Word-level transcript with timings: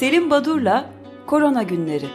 Selim 0.00 0.30
Badur'la 0.30 0.90
Korona 1.26 1.62
Günleri. 1.62 2.06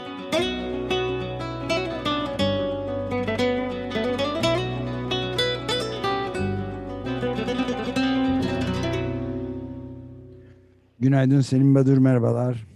Günaydın 11.00 11.42
Selim 11.42 11.76
Badur, 11.76 11.98
merhabalar. 11.98 12.68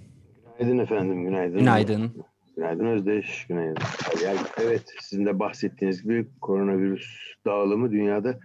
Günaydın 0.60 0.78
efendim, 0.78 1.24
günaydın. 1.24 1.60
Günaydın. 1.60 2.12
Günaydın 2.56 2.86
Özdeş, 2.86 3.46
günaydın. 3.48 3.84
Yani 4.26 4.40
evet, 4.64 4.84
sizin 5.00 5.26
de 5.26 5.40
bahsettiğiniz 5.40 6.04
gibi 6.04 6.28
koronavirüs 6.42 7.08
dağılımı 7.46 7.92
dünyada 7.92 8.40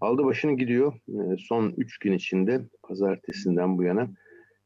aldı 0.00 0.24
başını 0.24 0.52
gidiyor. 0.52 0.92
Ee, 1.08 1.36
son 1.38 1.74
3 1.76 1.98
gün 1.98 2.12
içinde 2.12 2.60
pazartesinden 2.82 3.78
bu 3.78 3.82
yana 3.82 4.08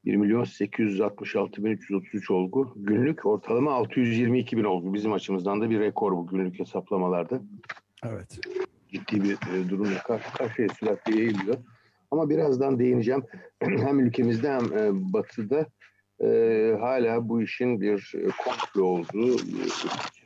1 0.05 0.17
milyon 0.17 0.45
866 0.45 1.65
bin 1.65 1.71
333 1.71 2.31
olgu. 2.31 2.73
Günlük 2.77 3.27
ortalama 3.27 3.73
622 3.73 4.57
bin 4.57 4.65
olgu. 4.65 4.95
Bizim 4.95 5.13
açımızdan 5.13 5.61
da 5.61 5.71
bir 5.71 5.81
rekor 5.81 6.13
bu 6.13 6.27
günlük 6.27 6.59
hesaplamalarda. 6.59 7.41
Evet. 8.05 8.41
Ciddi 8.89 9.23
bir 9.23 9.35
e, 9.35 9.69
durumla 9.69 9.99
karşı 9.99 10.33
karşıya 10.33 10.69
sürekli 10.69 11.19
yayılıyor. 11.19 11.57
Ama 12.11 12.31
birazdan 12.31 12.79
değineceğim. 12.79 13.25
hem 13.61 14.01
ülkemizde 14.01 14.53
hem 14.53 14.79
e, 14.79 15.13
batıda 15.13 15.67
e, 16.21 16.27
hala 16.81 17.29
bu 17.29 17.43
işin 17.43 17.81
bir 17.81 18.13
e, 18.15 18.29
komplo 18.45 18.83
olduğu, 18.85 19.37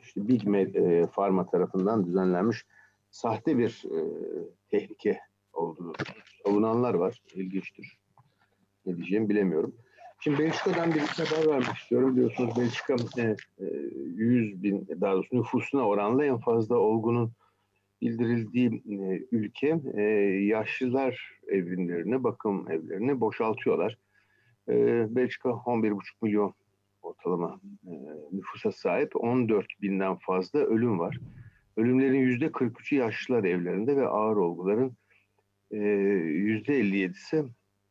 işte 0.03 0.27
Big 0.27 0.47
e, 0.75 1.07
Pharma 1.13 1.45
tarafından 1.45 2.05
düzenlenmiş 2.05 2.65
sahte 3.11 3.57
bir 3.57 3.83
e, 3.85 3.99
tehlike 4.71 5.19
olduğunu 5.53 5.93
savunanlar 6.45 6.93
var. 6.93 7.21
İlginçtir. 7.35 8.02
Ne 8.85 8.97
diyeceğimi 8.97 9.29
bilemiyorum. 9.29 9.75
Şimdi 10.19 10.39
Belçika'dan 10.39 10.93
bir 10.93 10.99
haber 10.99 11.51
vermek 11.51 11.75
istiyorum. 11.75 12.15
Biliyorsunuz 12.15 12.57
Belçika 12.57 12.95
e, 13.17 13.21
e, 13.21 13.65
100 14.15 14.63
bin, 14.63 14.87
daha 15.01 15.13
doğrusu 15.13 15.35
nüfusuna 15.35 15.87
oranla 15.87 16.25
en 16.25 16.37
fazla 16.37 16.75
olgunun 16.75 17.31
bildirildiği 18.01 18.83
e, 18.89 19.27
ülke 19.31 19.79
e, 19.93 20.01
yaşlılar 20.45 21.31
evlerini, 21.47 22.23
bakım 22.23 22.71
evlerini 22.71 23.19
boşaltıyorlar. 23.19 23.97
E, 24.69 24.75
Belçika 25.15 25.49
11,5 25.49 25.99
milyon 26.21 26.53
ortalama 27.01 27.59
e, 27.87 27.91
nüfusa 28.31 28.71
sahip 28.71 29.15
14 29.15 29.65
binden 29.81 30.15
fazla 30.15 30.59
ölüm 30.59 30.99
var. 30.99 31.19
Ölümlerin 31.77 32.19
yüzde 32.19 32.45
43'ü 32.45 32.95
yaşlılar 32.95 33.43
evlerinde 33.43 33.95
ve 33.95 34.07
ağır 34.07 34.37
olguların 34.37 34.97
e, 35.71 35.77
yüzde 35.77 36.79
57'si 36.79 37.45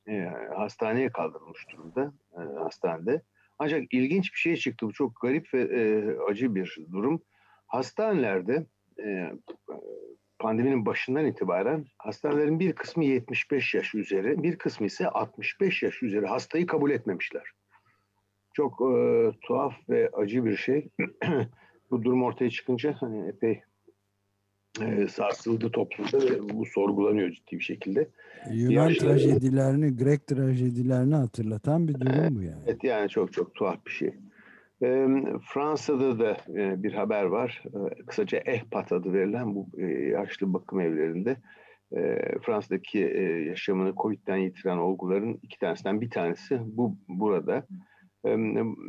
e, 0.08 0.32
hastaneye 0.56 1.12
kaldırılmış 1.12 1.68
durumda 1.72 2.12
e, 2.34 2.40
hastanede. 2.58 3.22
Ancak 3.58 3.94
ilginç 3.94 4.32
bir 4.32 4.38
şey 4.38 4.56
çıktı. 4.56 4.86
Bu 4.86 4.92
çok 4.92 5.20
garip 5.20 5.54
ve 5.54 5.60
e, 5.62 6.16
acı 6.30 6.54
bir 6.54 6.78
durum. 6.92 7.22
Hastanelerde 7.66 8.66
pandeminin 10.38 10.86
başından 10.86 11.26
itibaren 11.26 11.86
hastanelerin 11.98 12.60
bir 12.60 12.72
kısmı 12.72 13.04
75 13.04 13.74
yaş 13.74 13.94
üzeri, 13.94 14.42
bir 14.42 14.58
kısmı 14.58 14.86
ise 14.86 15.08
65 15.08 15.82
yaş 15.82 16.02
üzeri 16.02 16.26
hastayı 16.26 16.66
kabul 16.66 16.90
etmemişler. 16.90 17.50
Çok 18.52 18.80
e, 18.80 19.30
tuhaf 19.42 19.74
ve 19.88 20.10
acı 20.12 20.44
bir 20.44 20.56
şey. 20.56 20.88
bu 21.90 22.02
durum 22.02 22.22
ortaya 22.22 22.50
çıkınca 22.50 22.96
hani 23.00 23.28
epey 23.28 23.62
e, 24.80 25.08
sarsıldı 25.08 25.70
toplumda 25.70 26.18
ve 26.18 26.48
bu 26.48 26.66
sorgulanıyor 26.66 27.30
ciddi 27.30 27.58
bir 27.58 27.64
şekilde. 27.64 28.08
Yunan 28.52 28.88
Yaşlı... 28.88 29.06
trajedilerini, 29.06 29.96
Grek 29.96 30.26
trajedilerini 30.26 31.14
hatırlatan 31.14 31.88
bir 31.88 31.94
durum 31.94 32.36
bu 32.36 32.42
yani. 32.42 32.62
Evet 32.66 32.84
yani 32.84 33.08
çok 33.08 33.32
çok 33.32 33.54
tuhaf 33.54 33.86
bir 33.86 33.90
şey. 33.90 34.14
E, 34.82 35.06
Fransa'da 35.52 36.18
da 36.18 36.36
e, 36.48 36.82
bir 36.82 36.92
haber 36.92 37.24
var. 37.24 37.62
E, 37.66 38.04
kısaca 38.04 38.38
EHPAT 38.38 38.92
adı 38.92 39.12
verilen 39.12 39.54
bu 39.54 39.68
e, 39.78 39.84
yaşlı 40.08 40.52
bakım 40.52 40.80
evlerinde 40.80 41.36
e, 41.96 42.18
Fransa'daki 42.42 43.06
e, 43.06 43.22
yaşamını 43.22 43.94
COVID'den 43.96 44.36
yitiren 44.36 44.78
olguların 44.78 45.38
iki 45.42 45.58
tanesinden 45.58 46.00
bir 46.00 46.10
tanesi 46.10 46.60
bu 46.64 46.96
burada. 47.08 47.66
E, 48.26 48.36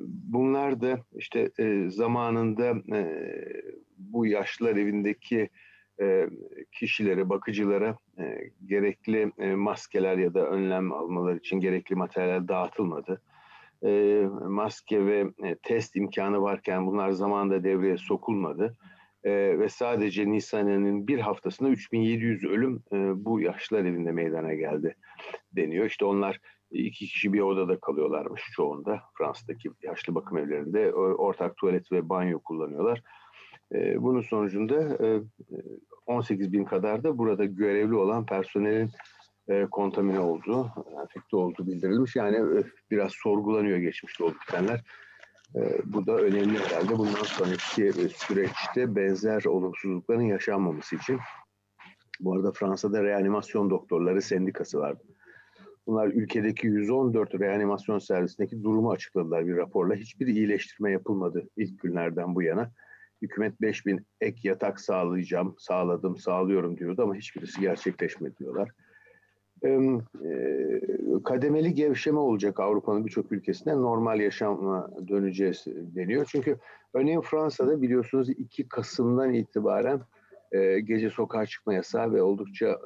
bunlar 0.07 0.81
da 0.81 0.99
işte 1.15 1.51
e, 1.59 1.89
zamanında 1.89 2.69
e, 2.97 3.29
bu 3.97 4.25
yaşlılar 4.25 4.75
evindeki 4.75 5.49
e, 6.01 6.29
kişilere, 6.71 7.29
bakıcılara 7.29 7.97
e, 8.19 8.51
gerekli 8.65 9.31
e, 9.37 9.55
maskeler 9.55 10.17
ya 10.17 10.33
da 10.33 10.49
önlem 10.49 10.91
almaları 10.91 11.37
için 11.37 11.59
gerekli 11.59 11.95
materyaller 11.95 12.47
dağıtılmadı. 12.47 13.21
Maske 14.47 15.05
ve 15.05 15.25
test 15.63 15.95
imkanı 15.95 16.41
varken 16.41 16.87
bunlar 16.87 17.11
zamanında 17.11 17.63
devreye 17.63 17.97
sokulmadı. 17.97 18.77
Ve 19.25 19.69
sadece 19.69 20.31
Nisan 20.31 20.67
ayının 20.67 21.07
bir 21.07 21.19
haftasında 21.19 21.69
3700 21.69 22.43
ölüm 22.43 22.83
bu 23.25 23.41
yaşlılar 23.41 23.85
evinde 23.85 24.11
meydana 24.11 24.53
geldi 24.53 24.95
deniyor. 25.55 25.85
İşte 25.85 26.05
onlar 26.05 26.39
iki 26.71 27.05
kişi 27.05 27.33
bir 27.33 27.39
odada 27.39 27.79
kalıyorlarmış 27.79 28.41
çoğunda 28.55 29.01
Fransa'daki 29.17 29.69
yaşlı 29.81 30.15
bakım 30.15 30.37
evlerinde 30.37 30.93
ortak 30.93 31.57
tuvalet 31.57 31.91
ve 31.91 32.09
banyo 32.09 32.39
kullanıyorlar. 32.39 33.01
Bunun 33.71 34.21
sonucunda 34.21 34.97
18 36.05 36.53
bin 36.53 36.65
kadar 36.65 37.03
da 37.03 37.17
burada 37.17 37.45
görevli 37.45 37.95
olan 37.95 38.25
personelin 38.25 38.89
kontamine 39.71 40.19
olduğu, 40.19 40.71
enfekte 41.01 41.35
olduğu 41.35 41.67
bildirilmiş. 41.67 42.15
Yani 42.15 42.63
biraz 42.91 43.11
sorgulanıyor 43.11 43.77
geçmişte 43.77 44.23
olup 44.23 44.35
bitenler. 44.47 44.83
Bu 45.85 46.07
da 46.07 46.15
önemli 46.17 46.59
herhalde. 46.59 46.97
Bundan 46.97 47.23
sonraki 47.23 47.93
süreçte 48.09 48.95
benzer 48.95 49.45
olumsuzlukların 49.45 50.21
yaşanmaması 50.21 50.95
için. 50.95 51.19
Bu 52.19 52.33
arada 52.33 52.51
Fransa'da 52.51 53.03
reanimasyon 53.03 53.69
doktorları 53.69 54.21
sendikası 54.21 54.79
vardı. 54.79 55.03
Bunlar 55.87 56.07
ülkedeki 56.07 56.67
114 56.67 57.39
reanimasyon 57.39 57.99
servisindeki 57.99 58.63
durumu 58.63 58.91
açıkladılar 58.91 59.47
bir 59.47 59.57
raporla. 59.57 59.95
Hiçbir 59.95 60.27
iyileştirme 60.27 60.91
yapılmadı 60.91 61.49
ilk 61.57 61.79
günlerden 61.79 62.35
bu 62.35 62.41
yana 62.41 62.71
hükümet 63.23 63.61
5000 63.61 64.05
ek 64.21 64.47
yatak 64.47 64.79
sağlayacağım, 64.79 65.55
sağladım, 65.57 66.17
sağlıyorum 66.17 66.77
diyordu 66.77 67.03
ama 67.03 67.15
hiçbirisi 67.15 67.61
gerçekleşmedi 67.61 68.37
diyorlar. 68.37 68.69
kademeli 71.23 71.73
gevşeme 71.73 72.19
olacak 72.19 72.59
Avrupa'nın 72.59 73.05
birçok 73.05 73.31
ülkesinde 73.31 73.73
normal 73.73 74.19
yaşama 74.19 74.89
döneceğiz 75.07 75.65
deniyor. 75.67 76.25
Çünkü 76.29 76.57
örneğin 76.93 77.21
Fransa'da 77.21 77.81
biliyorsunuz 77.81 78.29
2 78.29 78.67
Kasım'dan 78.67 79.33
itibaren 79.33 80.01
gece 80.83 81.09
sokağa 81.09 81.45
çıkma 81.45 81.73
yasağı 81.73 82.13
ve 82.13 82.21
oldukça 82.21 82.79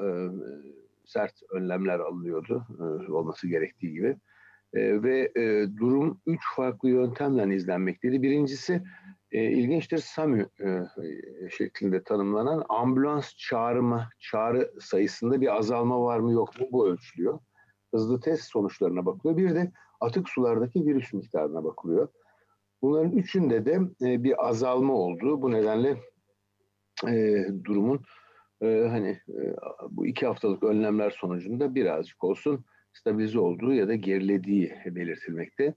sert 1.06 1.34
önlemler 1.52 2.00
alınıyordu 2.00 2.66
olması 3.10 3.48
gerektiği 3.48 3.94
gibi. 3.94 4.16
ve 4.74 5.32
durum 5.78 6.20
üç 6.26 6.42
farklı 6.56 6.90
yöntemle 6.90 7.56
izlenmekteydi. 7.56 8.22
Birincisi 8.22 8.82
e, 9.32 9.44
ilginçtir 9.44 9.98
SAMÜ 9.98 10.50
e, 10.60 10.82
şeklinde 11.58 12.04
tanımlanan 12.04 12.66
ambulans 12.70 13.36
çağrıma, 13.38 14.10
çağrı 14.20 14.72
sayısında 14.80 15.42
bir 15.42 15.56
azalma 15.58 16.02
var 16.02 16.20
mı 16.20 16.32
yok 16.32 16.60
mu 16.60 16.68
bu 16.72 16.88
ölçülüyor. 16.88 17.40
Hızlı 17.94 18.20
test 18.20 18.44
sonuçlarına 18.44 19.06
bakılıyor. 19.06 19.38
Bir 19.38 19.56
de 19.56 19.72
atık 20.02 20.30
sulardaki 20.30 20.86
virüs 20.86 21.14
miktarına 21.14 21.64
bakılıyor. 21.64 22.08
Bunların 22.82 23.12
üçünde 23.12 23.66
de 23.66 23.80
e, 24.02 24.24
bir 24.24 24.48
azalma 24.48 24.94
olduğu 24.94 25.42
bu 25.42 25.52
nedenle 25.52 25.98
e, 27.08 27.46
durumun 27.64 28.02
e, 28.62 28.88
hani 28.90 29.10
e, 29.10 29.56
bu 29.90 30.08
iki 30.08 30.26
haftalık 30.26 30.64
önlemler 30.64 31.10
sonucunda 31.10 31.76
birazcık 31.76 32.24
olsun 32.24 32.66
stabilize 32.94 33.40
olduğu 33.40 33.74
ya 33.74 33.88
da 33.88 33.96
gerilediği 33.96 34.76
belirtilmekte. 34.86 35.74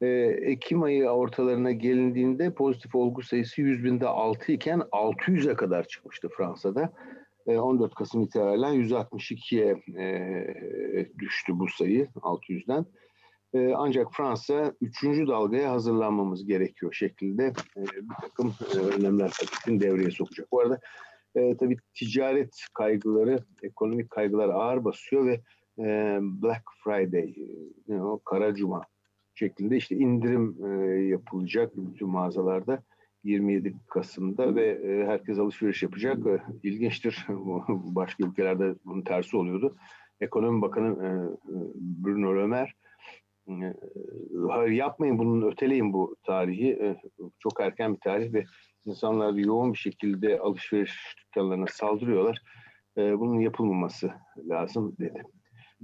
Ee, 0.00 0.06
Ekim 0.42 0.82
ayı 0.82 1.08
ortalarına 1.08 1.72
gelindiğinde 1.72 2.54
pozitif 2.54 2.94
olgu 2.94 3.22
sayısı 3.22 3.60
100 3.60 3.84
binde 3.84 4.06
6 4.06 4.52
iken 4.52 4.78
600'e 4.80 5.54
kadar 5.54 5.88
çıkmıştı 5.88 6.28
Fransa'da. 6.36 6.92
14 7.46 7.92
ee, 7.92 7.94
Kasım 7.94 8.22
itibaren 8.22 8.74
162'ye 8.74 9.82
e, 10.04 11.08
düştü 11.18 11.58
bu 11.58 11.68
sayı 11.68 12.08
600'den. 12.14 12.86
Ee, 13.54 13.72
ancak 13.76 14.08
Fransa 14.12 14.74
3. 14.80 15.02
dalgaya 15.04 15.72
hazırlanmamız 15.72 16.46
gerekiyor 16.46 16.92
şeklinde 16.92 17.52
e, 17.76 17.82
bir 17.82 18.14
takım 18.20 18.54
e, 18.74 18.78
önlemler 18.78 19.32
tabii 19.64 19.80
devreye 19.80 20.10
sokacak. 20.10 20.52
Bu 20.52 20.60
arada 20.60 20.80
tabii 21.34 21.76
ticaret 21.94 22.66
kaygıları, 22.74 23.38
ekonomik 23.62 24.10
kaygılar 24.10 24.48
ağır 24.48 24.84
basıyor 24.84 25.26
ve 25.26 25.40
Black 26.20 26.62
Friday, 26.84 27.34
o 27.90 28.20
Kara 28.24 28.54
Cuma 28.54 28.82
şeklinde 29.34 29.76
işte 29.76 29.96
indirim 29.96 30.56
e, 30.64 30.68
yapılacak 31.04 31.72
bütün 31.76 32.08
mağazalarda 32.08 32.82
27 33.24 33.74
Kasım'da 33.88 34.54
ve 34.54 34.66
e, 34.66 35.06
herkes 35.06 35.38
alışveriş 35.38 35.82
yapacak. 35.82 36.26
E, 36.26 36.42
ilginçtir. 36.62 37.26
Başka 37.68 38.26
ülkelerde 38.26 38.74
bunun 38.84 39.02
tersi 39.02 39.36
oluyordu. 39.36 39.76
Ekonomi 40.20 40.62
Bakanı 40.62 40.88
e, 40.88 41.10
Bruno 41.74 42.56
e, 42.56 43.74
hayır 44.50 44.70
yapmayın 44.70 45.18
bunun 45.18 45.52
öteleyin 45.52 45.92
bu 45.92 46.16
tarihi. 46.22 46.96
Çok 47.38 47.60
erken 47.60 47.94
bir 47.94 48.00
tarih 48.00 48.32
ve 48.32 48.44
insanlar 48.84 49.32
yoğun 49.32 49.72
bir 49.72 49.78
şekilde 49.78 50.38
alışveriş 50.38 51.16
dükkanlarına 51.18 51.66
saldırıyorlar. 51.66 52.42
Bunun 52.96 53.40
yapılmaması 53.40 54.10
lazım 54.48 54.96
dedi. 54.98 55.22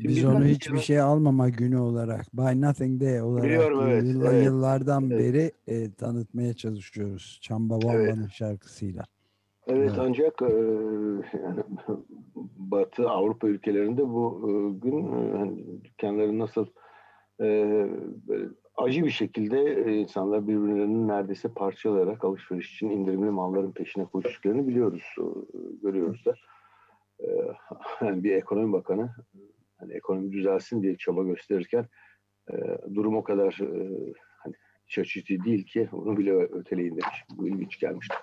Biz 0.04 0.24
onu 0.24 0.44
hiçbir 0.44 0.78
şey 0.78 1.00
almama 1.00 1.48
günü 1.48 1.78
olarak, 1.78 2.26
Buy 2.34 2.60
Nothing 2.60 3.02
Day 3.02 3.22
olarak 3.22 3.44
Biliyorum, 3.44 3.80
evet, 3.86 4.04
yılla- 4.04 4.32
evet, 4.32 4.44
yıllardan 4.44 5.10
evet. 5.10 5.20
beri 5.34 5.52
e, 5.66 5.92
tanıtmaya 5.92 6.54
çalışıyoruz. 6.54 7.38
Çamba 7.42 7.74
Wamba'nın 7.80 8.20
Evet. 8.22 8.30
şarkısıyla. 8.30 9.04
Evet, 9.66 9.90
Evet. 9.90 9.98
ancak 9.98 10.42
e, 10.42 10.44
yani 11.42 11.62
Batı 12.58 13.10
Avrupa 13.10 13.48
ülkelerinde 13.48 14.08
bu 14.08 14.40
e, 14.48 14.78
gün 14.78 15.12
e, 15.12 15.38
hani 15.38 15.84
dükkanların 15.84 16.38
nasıl 16.38 16.66
e, 17.40 17.46
böyle 18.28 18.48
acı 18.76 19.04
bir 19.04 19.10
şekilde 19.10 19.58
e, 19.62 19.96
insanlar 19.96 20.48
birbirlerinin 20.48 21.08
neredeyse 21.08 21.48
parçalayarak 21.48 22.24
alışveriş 22.24 22.74
için 22.74 22.90
indirimli 22.90 23.30
malların 23.30 23.72
peşine 23.72 24.04
koştuklarını 24.04 24.68
biliyoruz, 24.68 25.02
e, 25.18 25.24
görüyoruz 25.82 26.24
da. 26.26 26.34
E, 27.20 27.26
yani 28.00 28.24
bir 28.24 28.32
ekonomi 28.34 28.72
bakanı 28.72 29.10
hani 29.90 29.96
ekonomi 29.96 30.32
düzelsin 30.32 30.82
diye 30.82 30.96
çaba 30.96 31.22
gösterirken 31.22 31.86
e, 32.50 32.54
durum 32.94 33.16
o 33.16 33.22
kadar 33.22 33.58
e, 33.60 33.96
hani 34.38 34.54
açıcı 34.98 35.44
değil 35.44 35.66
ki 35.66 35.88
onu 35.92 36.18
bile 36.18 36.32
öteleyin 36.32 36.90
demiş. 36.90 37.24
Bu 37.36 37.48
ilginç 37.48 37.80
gelmişti. 37.80 38.16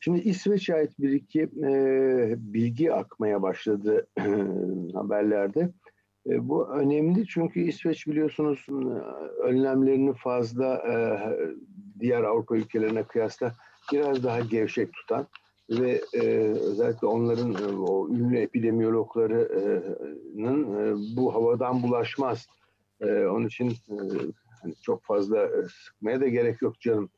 Şimdi 0.00 0.20
İsveç'e 0.20 0.74
ait 0.74 0.98
bir 0.98 1.10
iki 1.10 1.42
e, 1.42 2.34
bilgi 2.36 2.92
akmaya 2.92 3.42
başladı 3.42 4.06
haberlerde. 4.94 5.70
E, 6.26 6.48
bu 6.48 6.68
önemli 6.68 7.26
çünkü 7.26 7.60
İsveç 7.60 8.06
biliyorsunuz 8.06 8.66
e, 8.68 8.72
önlemlerini 9.42 10.14
fazla 10.14 10.74
e, 10.74 10.94
diğer 12.00 12.22
Avrupa 12.22 12.56
ülkelerine 12.56 13.02
kıyasla 13.02 13.52
biraz 13.92 14.24
daha 14.24 14.40
gevşek 14.40 14.92
tutan 14.92 15.26
ve 15.70 16.00
e, 16.14 16.20
özellikle 16.48 17.06
onların 17.06 17.54
e, 17.54 17.76
o 17.76 18.08
ünlü 18.08 18.38
epidemiyologlarının 18.38 20.74
e, 20.74 20.94
bu 21.16 21.34
havadan 21.34 21.82
bulaşmaz. 21.82 22.46
E, 23.00 23.26
onun 23.26 23.46
için 23.46 23.70
e, 23.70 23.94
hani 24.62 24.74
çok 24.82 25.04
fazla 25.04 25.44
e, 25.44 25.62
sıkmaya 25.84 26.20
da 26.20 26.28
gerek 26.28 26.62
yok 26.62 26.80
canım 26.80 27.10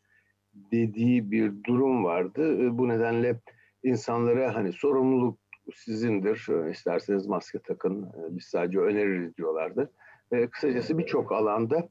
dediği 0.54 1.30
bir 1.30 1.64
durum 1.64 2.04
vardı. 2.04 2.64
E, 2.66 2.78
Bu 2.78 2.88
nedenle 2.88 3.40
insanlara 3.82 4.54
hani 4.54 4.72
sorumluluk 4.72 5.38
sizindir. 5.74 6.46
E, 6.66 6.70
İsterseniz 6.70 7.26
maske 7.26 7.58
takın. 7.58 8.08
Biz 8.30 8.44
sadece 8.44 8.78
öneririz 8.78 9.36
diyorlardı. 9.36 9.90
E, 10.32 10.46
Kısacası 10.46 10.98
birçok 10.98 11.32
alanda 11.32 11.88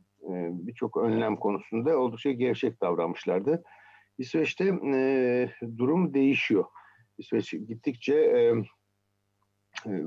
birçok 0.51 0.97
önlem 0.97 1.35
konusunda 1.35 1.97
oldukça 1.97 2.31
gevşek 2.31 2.81
davranmışlardı. 2.81 3.63
İsveç'te 4.19 4.65
e, 4.93 5.49
durum 5.77 6.13
değişiyor. 6.13 6.65
İsveç 7.17 7.51
gittikçe 7.51 8.15
e, 8.15 8.53
e, 9.85 10.03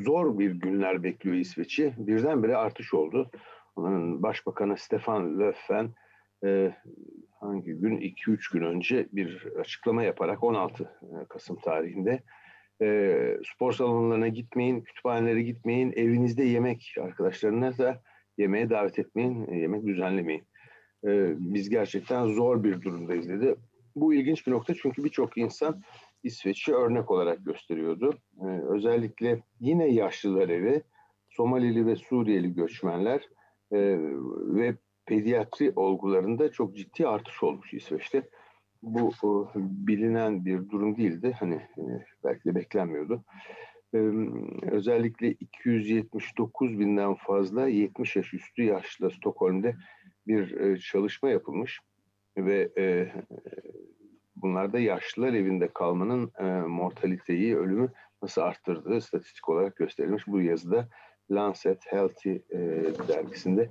zor 0.00 0.38
bir 0.38 0.50
günler 0.50 1.02
bekliyor 1.02 1.36
İsveç'i. 1.36 1.94
Birdenbire 1.98 2.56
artış 2.56 2.94
oldu. 2.94 3.30
Onların 3.76 4.22
Başbakanı 4.22 4.76
Stefan 4.76 5.40
Löfven 5.40 5.94
e, 6.44 6.74
hangi 7.40 7.72
gün 7.72 7.96
2-3 7.96 8.52
gün 8.52 8.62
önce 8.62 9.08
bir 9.12 9.46
açıklama 9.60 10.02
yaparak 10.02 10.44
16 10.44 10.98
Kasım 11.28 11.56
tarihinde 11.56 12.22
e, 12.82 13.38
spor 13.54 13.72
salonlarına 13.72 14.28
gitmeyin, 14.28 14.80
kütüphanelere 14.80 15.42
gitmeyin, 15.42 15.92
evinizde 15.96 16.44
yemek 16.44 16.94
arkadaşlarınızla 17.00 18.02
yemeğe 18.38 18.70
davet 18.70 18.98
etmeyin, 18.98 19.52
yemek 19.52 19.86
düzenlemeyin. 19.86 20.49
E, 21.04 21.34
biz 21.38 21.70
gerçekten 21.70 22.26
zor 22.26 22.64
bir 22.64 22.82
durumdayız 22.82 23.28
dedi. 23.28 23.54
Bu 23.96 24.14
ilginç 24.14 24.46
bir 24.46 24.52
nokta 24.52 24.74
çünkü 24.74 25.04
birçok 25.04 25.38
insan 25.38 25.82
İsveç'i 26.22 26.74
örnek 26.74 27.10
olarak 27.10 27.44
gösteriyordu. 27.44 28.14
E, 28.40 28.46
özellikle 28.46 29.42
yine 29.60 29.88
yaşlılar 29.88 30.48
evi, 30.48 30.82
Somalili 31.28 31.86
ve 31.86 31.96
Suriyeli 31.96 32.54
göçmenler 32.54 33.28
e, 33.72 33.78
ve 34.54 34.76
pediatri 35.06 35.72
olgularında 35.76 36.52
çok 36.52 36.76
ciddi 36.76 37.08
artış 37.08 37.42
olmuş 37.42 37.74
İsveç'te. 37.74 38.28
Bu 38.82 39.08
e, 39.08 39.58
bilinen 39.86 40.44
bir 40.44 40.70
durum 40.70 40.96
değildi. 40.96 41.36
Hani 41.40 41.54
e, 41.54 41.82
belki 42.24 42.44
de 42.44 42.54
beklenmiyordu. 42.54 43.24
E, 43.94 43.98
özellikle 44.70 45.32
279 45.32 46.78
binden 46.78 47.14
fazla 47.14 47.68
70 47.68 48.16
yaş 48.16 48.34
üstü 48.34 48.62
yaşlı 48.62 49.10
Stockholm'de 49.10 49.76
bir 50.26 50.60
e, 50.60 50.78
çalışma 50.78 51.30
yapılmış 51.30 51.80
ve 52.36 52.70
e, 52.78 53.12
bunlarda 54.36 54.78
yaşlılar 54.78 55.32
evinde 55.32 55.68
kalmanın 55.68 56.32
e, 56.38 56.44
mortaliteyi, 56.66 57.56
ölümü 57.56 57.92
nasıl 58.22 58.40
arttırdığı 58.40 59.00
statistik 59.00 59.48
olarak 59.48 59.76
gösterilmiş. 59.76 60.26
Bu 60.26 60.40
yazıda 60.40 60.88
Lancet 61.30 61.86
Healthy 61.86 62.42
e, 62.50 62.58
dergisinde 63.08 63.70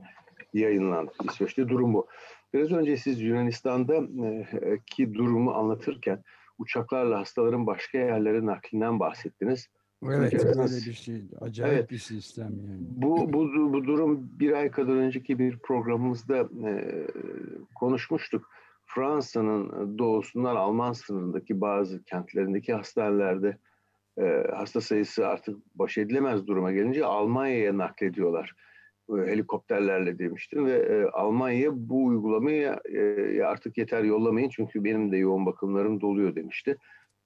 yayınlandı. 0.54 1.12
İsveç'te 1.24 1.70
durum 1.70 1.94
bu. 1.94 2.08
Biraz 2.54 2.72
önce 2.72 2.98
siz 2.98 3.22
Yunanistan'daki 3.22 5.14
durumu 5.14 5.52
anlatırken 5.52 6.24
uçaklarla 6.58 7.20
hastaların 7.20 7.68
başka 7.68 7.98
yerlere 7.98 8.46
naklinden 8.46 9.00
bahsettiniz. 9.00 9.70
Evet 10.04 10.34
Evet. 10.34 10.46
öyle 10.46 10.76
bir 10.76 10.94
şey. 10.94 11.22
Acayip 11.42 11.78
Evet. 11.78 11.92
bir 11.92 11.98
sistem 11.98 12.52
yani. 12.68 12.80
Bu, 12.80 13.34
bu, 13.34 13.74
bu 13.74 13.84
durum 13.84 14.30
bir 14.40 14.52
ay 14.52 14.72
kadar 14.72 14.96
önceki 14.96 15.40
bir 15.40 15.58
programımızda 15.58 16.38
e, 16.68 17.08
konuşmuştuk. 17.76 18.50
Fransa'nın 18.86 19.98
doğusundan 19.98 20.56
Alman 20.56 20.94
sınırındaki 20.94 21.62
bazı 21.62 22.04
kentlerindeki 22.04 22.74
hastanelerde 22.74 23.58
e, 24.20 24.44
hasta 24.56 24.82
sayısı 24.82 25.28
artık 25.28 25.58
baş 25.76 25.98
edilemez 25.98 26.48
duruma 26.48 26.72
gelince 26.72 27.06
Almanya'ya 27.06 27.78
naklediyorlar. 27.78 28.56
E, 29.10 29.14
helikopterlerle 29.14 30.20
demiştim 30.20 30.66
ve 30.66 30.72
e, 30.72 31.06
Almanya 31.06 31.70
bu 31.74 32.06
uygulamayı 32.06 32.76
e, 32.94 33.44
artık 33.44 33.78
yeter 33.78 34.04
yollamayın 34.04 34.50
çünkü 34.50 34.84
benim 34.84 35.12
de 35.12 35.18
yoğun 35.18 35.46
bakımlarım 35.46 36.02
doluyor 36.02 36.36
demişti. 36.36 36.78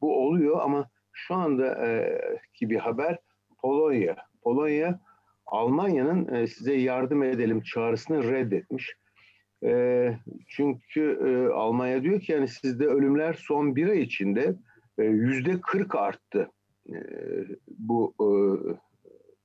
Bu 0.01 0.27
oluyor 0.27 0.59
ama 0.61 0.89
şu 1.13 1.36
anda 1.36 1.88
e, 1.88 2.19
ki 2.54 2.69
bir 2.69 2.77
haber 2.77 3.18
Polonya. 3.62 4.15
Polonya 4.44 4.99
Almanya'nın 5.45 6.35
e, 6.35 6.47
size 6.47 6.73
yardım 6.73 7.23
edelim 7.23 7.61
çağrısını 7.61 8.31
reddetmiş. 8.31 8.94
E, 9.64 10.14
çünkü 10.47 11.19
e, 11.26 11.54
Almanya 11.54 12.04
diyor 12.04 12.19
ki 12.19 12.31
yani 12.31 12.47
sizde 12.47 12.85
ölümler 12.85 13.33
son 13.33 13.76
bir 13.76 13.87
ay 13.87 14.02
içinde 14.02 14.56
yüzde 14.97 15.61
40 15.61 15.95
arttı. 15.95 16.52
E, 16.90 16.95
bu 17.68 18.14
e, 18.19 18.28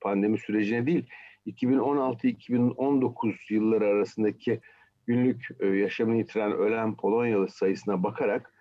pandemi 0.01 0.39
sürecine 0.39 0.87
değil 0.87 1.07
2016-2019 1.47 3.35
yılları 3.51 3.87
arasındaki 3.87 4.61
günlük 5.07 5.49
e, 5.61 5.67
yaşamını 5.67 6.17
yitiren 6.17 6.53
ölen 6.53 6.97
Polonyalı 6.97 7.49
sayısına 7.49 8.03
bakarak 8.03 8.53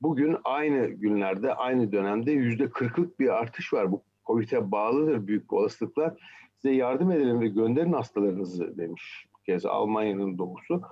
bugün 0.00 0.36
aynı 0.44 0.86
günlerde 0.86 1.54
aynı 1.54 1.92
dönemde 1.92 2.32
yüzde 2.32 2.64
40'lık 2.64 3.20
bir 3.20 3.28
artış 3.28 3.72
var. 3.72 3.92
Bu 3.92 4.02
Covid'e 4.26 4.70
bağlıdır 4.70 5.26
büyük 5.26 5.50
bir 5.50 5.56
olasılıkla. 5.56 6.16
Size 6.56 6.74
yardım 6.74 7.10
edelim 7.10 7.40
ve 7.40 7.48
gönderin 7.48 7.92
hastalarınızı 7.92 8.78
demiş 8.78 9.26
bu 9.34 9.42
kez 9.42 9.66
Almanya'nın 9.66 10.38
doğusu. 10.38 10.82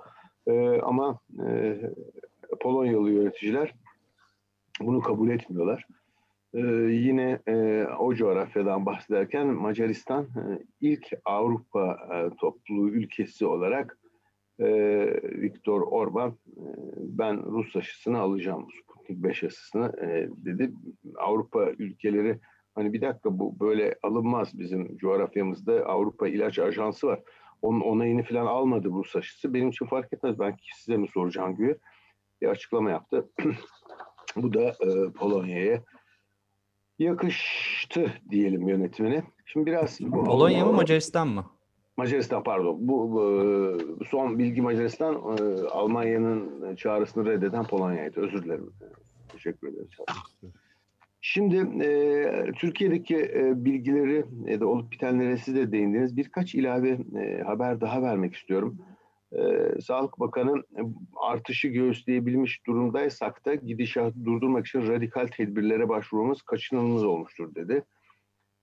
E, 0.47 0.81
ama 0.81 1.19
e, 1.47 1.79
Polonyalı 2.61 3.11
yöneticiler 3.11 3.73
bunu 4.81 5.01
kabul 5.01 5.29
etmiyorlar. 5.29 5.87
Ee, 6.53 6.59
yine 6.91 7.39
e, 7.47 7.85
o 7.99 8.13
coğrafyadan 8.13 8.85
bahsederken 8.85 9.47
Macaristan 9.47 10.23
e, 10.23 10.63
ilk 10.81 11.09
Avrupa 11.25 11.97
e, 12.13 12.35
topluluğu 12.37 12.89
ülkesi 12.89 13.45
olarak 13.45 13.97
e, 14.63 14.69
Viktor 15.41 15.81
Orban 15.81 16.29
e, 16.29 16.63
ben 16.97 17.43
Rus 17.45 17.75
aşısını 17.75 18.19
alacağım 18.19 18.67
Sputnik 18.83 19.23
5 19.23 19.43
aşısını 19.43 19.93
e, 20.01 20.29
dedi. 20.45 20.73
Avrupa 21.17 21.69
ülkeleri 21.79 22.39
hani 22.75 22.93
bir 22.93 23.01
dakika 23.01 23.39
bu 23.39 23.59
böyle 23.59 23.95
alınmaz 24.03 24.59
bizim 24.59 24.97
coğrafyamızda 24.97 25.85
Avrupa 25.85 26.27
İlaç 26.27 26.59
Ajansı 26.59 27.07
var. 27.07 27.21
Onun 27.61 27.81
onayını 27.81 28.23
falan 28.23 28.45
almadı 28.45 28.89
Rus 28.89 29.15
aşısı. 29.15 29.53
Benim 29.53 29.69
için 29.69 29.85
fark 29.85 30.13
etmez. 30.13 30.39
Ben 30.39 30.55
size 30.75 30.97
mi 30.97 31.07
soracağım 31.13 31.55
gibi 31.55 31.75
bir 32.41 32.47
açıklama 32.47 32.91
yaptı. 32.91 33.29
bu 34.35 34.53
da 34.53 34.61
e, 34.69 35.11
Polonya'ya 35.15 35.83
yakıştı 36.99 38.11
diyelim 38.29 38.67
yönetimine. 38.67 39.23
Şimdi 39.45 39.65
biraz 39.65 39.99
bu- 40.01 40.23
Polonya 40.23 40.65
mı 40.65 40.73
Macaristan 40.73 41.27
mı? 41.27 41.45
Macaristan 41.97 42.43
pardon. 42.43 42.77
Bu, 42.79 43.11
bu 43.11 44.05
son 44.05 44.39
bilgi 44.39 44.61
Macaristan 44.61 45.15
e, 45.15 45.67
Almanya'nın 45.67 46.75
çağrısını 46.75 47.25
reddeden 47.25 47.63
Polonya'ydı. 47.63 48.19
Özür 48.19 48.43
dilerim. 48.43 48.73
Teşekkür 49.29 49.67
ederim. 49.67 49.87
Şimdi 51.25 51.83
e, 51.85 52.51
Türkiye'deki 52.51 53.17
e, 53.17 53.65
bilgileri 53.65 54.25
ya 54.45 54.59
da 54.59 54.67
olup 54.67 54.91
bitenlere 54.91 55.37
siz 55.37 55.55
de 55.55 55.71
değindiniz. 55.71 56.17
Birkaç 56.17 56.55
ilave 56.55 56.97
e, 57.19 57.41
haber 57.41 57.81
daha 57.81 58.01
vermek 58.01 58.35
istiyorum. 58.35 58.77
E, 59.31 59.41
Sağlık 59.81 60.19
Bakanı 60.19 60.59
e, 60.59 60.81
artışı 61.15 61.67
göğüsleyebilmiş 61.67 62.67
durumdaysak 62.67 63.45
da 63.45 63.55
gidişatı 63.55 64.25
durdurmak 64.25 64.67
için 64.67 64.87
radikal 64.87 65.27
tedbirlere 65.27 65.89
başvurmamız 65.89 66.41
kaçınılmaz 66.41 67.03
olmuştur 67.03 67.55
dedi. 67.55 67.83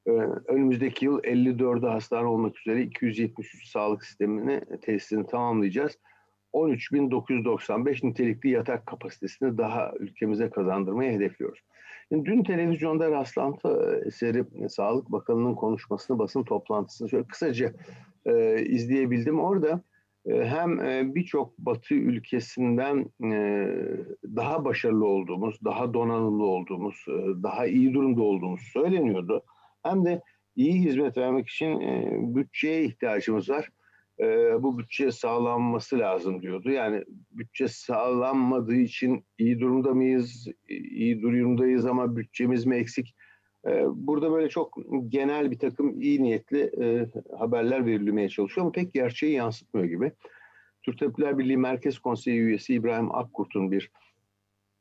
E, 0.07 0.11
önümüzdeki 0.47 1.04
yıl 1.04 1.21
54'e 1.23 1.88
hastane 1.88 2.26
olmak 2.26 2.61
üzere 2.61 2.83
273 2.83 3.69
sağlık 3.69 4.04
sistemini 4.04 4.61
tesisini 4.83 5.26
tamamlayacağız. 5.26 5.99
13.995 6.52 8.07
nitelikli 8.07 8.50
yatak 8.50 8.87
kapasitesini 8.87 9.59
daha 9.59 9.92
ülkemize 9.99 10.50
kazandırmayı 10.50 11.12
hedefliyoruz. 11.12 11.61
Şimdi 12.09 12.30
dün 12.30 12.42
televizyonda 12.42 13.11
rastlantı 13.11 14.02
eseri 14.07 14.45
Sağlık 14.69 15.12
Bakanı'nın 15.12 15.54
konuşmasını, 15.54 16.19
basın 16.19 16.42
toplantısını 16.42 17.09
şöyle 17.09 17.26
kısaca 17.26 17.73
e, 18.26 18.64
izleyebildim. 18.64 19.40
Orada 19.40 19.83
e, 20.26 20.45
hem 20.45 20.80
e, 20.80 21.14
birçok 21.14 21.59
Batı 21.59 21.95
ülkesinden 21.95 23.07
e, 23.33 23.69
daha 24.37 24.64
başarılı 24.64 25.07
olduğumuz, 25.07 25.64
daha 25.64 25.95
donanımlı 25.95 26.45
olduğumuz, 26.45 27.04
e, 27.09 27.42
daha 27.42 27.66
iyi 27.66 27.95
durumda 27.95 28.23
olduğumuz 28.23 28.61
söyleniyordu. 28.61 29.42
Hem 29.82 30.04
de 30.04 30.20
iyi 30.56 30.72
hizmet 30.72 31.16
vermek 31.16 31.49
için 31.49 31.80
e, 31.80 32.18
bütçeye 32.34 32.84
ihtiyacımız 32.84 33.50
var 33.50 33.70
e, 34.20 34.62
bu 34.62 34.78
bütçe 34.78 35.12
sağlanması 35.12 35.99
lazım 35.99 36.42
diyordu. 36.42 36.70
Yani 36.70 37.04
bütçe 37.30 37.68
sağlanmadığı 37.68 38.76
için 38.76 39.25
iyi 39.38 39.60
durumda 39.60 39.94
mıyız, 39.94 40.49
iyi 40.68 41.22
durumdayız 41.22 41.87
ama 41.87 42.16
bütçemiz 42.16 42.66
mi 42.66 42.76
eksik? 42.76 43.14
E, 43.66 43.84
burada 43.87 44.32
böyle 44.32 44.49
çok 44.49 44.78
genel 45.08 45.50
bir 45.50 45.58
takım 45.58 46.00
iyi 46.00 46.22
niyetli 46.22 46.70
e, 46.80 47.06
haberler 47.38 47.87
verilmeye 47.87 48.28
çalışıyor 48.28 48.64
ama 48.64 48.72
pek 48.72 48.92
gerçeği 48.92 49.32
yansıtmıyor 49.32 49.87
gibi. 49.88 50.12
Türk 50.82 50.99
Tabipler 50.99 51.38
Birliği 51.38 51.56
Merkez 51.56 51.99
Konseyi 51.99 52.40
üyesi 52.40 52.75
İbrahim 52.75 53.14
Akkurt'un 53.14 53.70
bir 53.70 53.90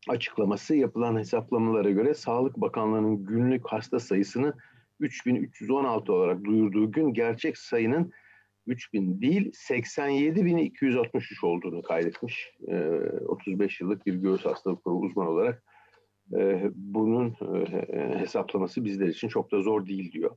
açıklaması 0.09 0.75
yapılan 0.75 1.17
hesaplamalara 1.17 1.89
göre 1.89 2.13
Sağlık 2.13 2.57
Bakanlığı'nın 2.57 3.25
günlük 3.25 3.67
hasta 3.67 3.99
sayısını 3.99 4.53
3316 4.99 6.13
olarak 6.13 6.43
duyurduğu 6.43 6.91
gün 6.91 7.13
gerçek 7.13 7.57
sayının 7.57 8.11
3000 8.67 9.21
değil 9.21 9.51
87.263 9.51 11.45
olduğunu 11.45 11.81
kaydetmiş. 11.81 12.51
E, 12.67 12.75
35 13.27 13.81
yıllık 13.81 14.05
bir 14.05 14.13
göğüs 14.13 14.45
hastalıkları 14.45 14.95
uzman 14.95 15.27
olarak 15.27 15.63
e, 16.37 16.71
bunun 16.75 17.35
e, 17.93 18.19
hesaplaması 18.19 18.85
bizler 18.85 19.07
için 19.07 19.27
çok 19.27 19.51
da 19.51 19.61
zor 19.61 19.85
değil 19.85 20.11
diyor. 20.11 20.35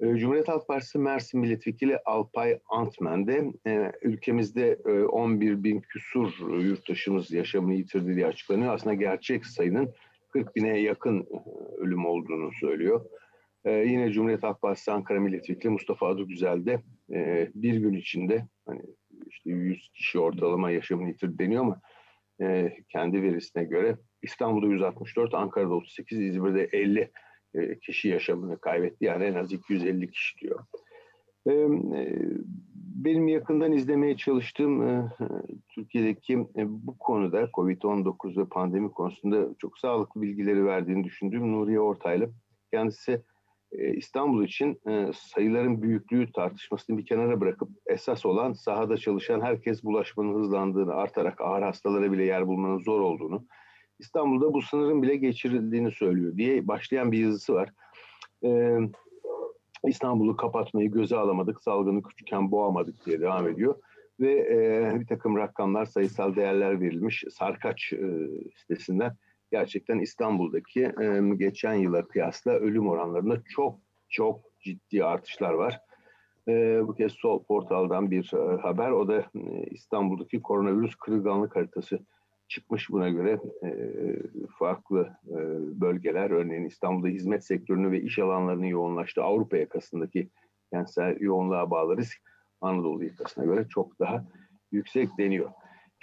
E, 0.00 0.16
Cumhuriyet 0.16 0.48
Halk 0.48 0.68
Partisi 0.68 0.98
Mersin 0.98 1.40
Milletvekili 1.40 1.98
Alpay 2.04 2.58
Antmen 2.68 3.26
de 3.26 3.52
e, 3.66 3.92
ülkemizde 4.02 4.78
e, 4.86 4.90
11 4.90 5.64
bin 5.64 5.80
küsur 5.80 6.58
yurttaşımız 6.60 7.32
yaşamını 7.32 7.74
yitirdi 7.74 8.16
diye 8.16 8.26
açıklanıyor. 8.26 8.74
Aslında 8.74 8.94
gerçek 8.94 9.46
sayının 9.46 9.94
40 10.30 10.56
bine 10.56 10.80
yakın 10.80 11.20
e, 11.20 11.36
ölüm 11.78 12.06
olduğunu 12.06 12.50
söylüyor. 12.60 13.04
Ee, 13.64 13.70
yine 13.72 14.12
Cumhuriyet 14.12 14.42
Halk 14.42 14.62
Partisi 14.62 14.92
Ankara 14.92 15.20
Milletvekili 15.20 15.72
Mustafa 15.72 16.06
Adıgüzel 16.06 16.66
de 16.66 16.82
e, 17.12 17.50
bir 17.54 17.76
gün 17.76 17.92
içinde 17.92 18.46
hani 18.66 18.82
işte 19.26 19.50
100 19.50 19.88
kişi 19.88 20.18
ortalama 20.18 20.70
yaşamını 20.70 21.08
yitirdi 21.08 21.38
deniyor 21.38 21.62
ama 21.62 21.80
e, 22.40 22.76
kendi 22.88 23.22
verisine 23.22 23.64
göre 23.64 23.96
İstanbul'da 24.22 24.66
164, 24.66 25.34
Ankara'da 25.34 25.74
38, 25.74 26.20
İzmir'de 26.20 26.68
50 26.72 27.10
e, 27.54 27.78
kişi 27.78 28.08
yaşamını 28.08 28.58
kaybetti. 28.60 29.04
Yani 29.04 29.24
en 29.24 29.34
az 29.34 29.52
250 29.52 30.10
kişi 30.10 30.38
diyor. 30.38 30.64
E, 31.46 31.52
e, 31.52 32.18
benim 33.04 33.28
yakından 33.28 33.72
izlemeye 33.72 34.16
çalıştığım 34.16 34.88
e, 34.88 35.10
Türkiye'deki 35.68 36.32
e, 36.32 36.64
bu 36.66 36.98
konuda 36.98 37.42
COVID-19 37.42 38.36
ve 38.36 38.48
pandemi 38.48 38.90
konusunda 38.90 39.48
çok 39.58 39.78
sağlıklı 39.78 40.22
bilgileri 40.22 40.64
verdiğini 40.64 41.04
düşündüğüm 41.04 41.52
Nuriye 41.52 41.80
Ortaylı. 41.80 42.30
Kendisi 42.72 43.22
İstanbul 43.96 44.44
için 44.44 44.80
e, 44.88 45.10
sayıların 45.14 45.82
büyüklüğü 45.82 46.32
tartışmasını 46.32 46.98
bir 46.98 47.06
kenara 47.06 47.40
bırakıp 47.40 47.68
esas 47.86 48.26
olan 48.26 48.52
sahada 48.52 48.96
çalışan 48.96 49.40
herkes 49.40 49.84
bulaşmanın 49.84 50.34
hızlandığını, 50.34 50.94
artarak 50.94 51.40
ağır 51.40 51.62
hastalara 51.62 52.12
bile 52.12 52.24
yer 52.24 52.46
bulmanın 52.46 52.78
zor 52.78 53.00
olduğunu, 53.00 53.46
İstanbul'da 53.98 54.52
bu 54.52 54.62
sınırın 54.62 55.02
bile 55.02 55.16
geçirildiğini 55.16 55.92
söylüyor 55.92 56.36
diye 56.36 56.68
başlayan 56.68 57.12
bir 57.12 57.18
yazısı 57.18 57.54
var. 57.54 57.68
E, 58.44 58.78
İstanbul'u 59.86 60.36
kapatmayı 60.36 60.90
göze 60.90 61.16
alamadık, 61.16 61.62
salgını 61.62 62.02
küçükken 62.02 62.50
boğamadık 62.50 63.06
diye 63.06 63.20
devam 63.20 63.48
ediyor. 63.48 63.74
Ve 64.20 65.00
bir 65.00 65.06
takım 65.06 65.36
rakamlar, 65.36 65.84
sayısal 65.84 66.36
değerler 66.36 66.80
verilmiş 66.80 67.24
Sarkaç 67.30 67.92
sitesinden 68.56 69.16
gerçekten 69.54 69.98
İstanbul'daki 69.98 70.82
e, 70.82 71.34
geçen 71.36 71.74
yıla 71.74 72.08
kıyasla 72.08 72.52
ölüm 72.52 72.88
oranlarında 72.88 73.42
çok 73.48 73.78
çok 74.08 74.40
ciddi 74.60 75.04
artışlar 75.04 75.52
var. 75.52 75.80
E, 76.48 76.80
bu 76.86 76.94
kez 76.94 77.12
Sol 77.12 77.44
Portal'dan 77.44 78.10
bir 78.10 78.32
e, 78.34 78.60
haber. 78.60 78.90
O 78.90 79.08
da 79.08 79.18
e, 79.18 79.66
İstanbul'daki 79.70 80.42
koronavirüs 80.42 80.94
kırılganlık 80.94 81.56
haritası 81.56 81.98
çıkmış 82.48 82.90
buna 82.90 83.08
göre 83.08 83.40
e, 83.64 83.70
farklı 84.58 85.16
e, 85.28 85.36
bölgeler 85.80 86.30
örneğin 86.30 86.64
İstanbul'da 86.64 87.08
hizmet 87.08 87.44
sektörünü 87.44 87.90
ve 87.90 88.00
iş 88.00 88.18
alanlarının 88.18 88.66
yoğunlaştığı 88.66 89.22
Avrupa 89.22 89.56
yakasındaki 89.56 90.28
kentsel 90.72 91.20
yoğunluğa 91.20 91.70
bağlı 91.70 91.96
risk 91.96 92.18
Anadolu 92.60 93.04
yakasına 93.04 93.44
göre 93.44 93.66
çok 93.68 94.00
daha 94.00 94.24
yüksek 94.72 95.18
deniyor. 95.18 95.50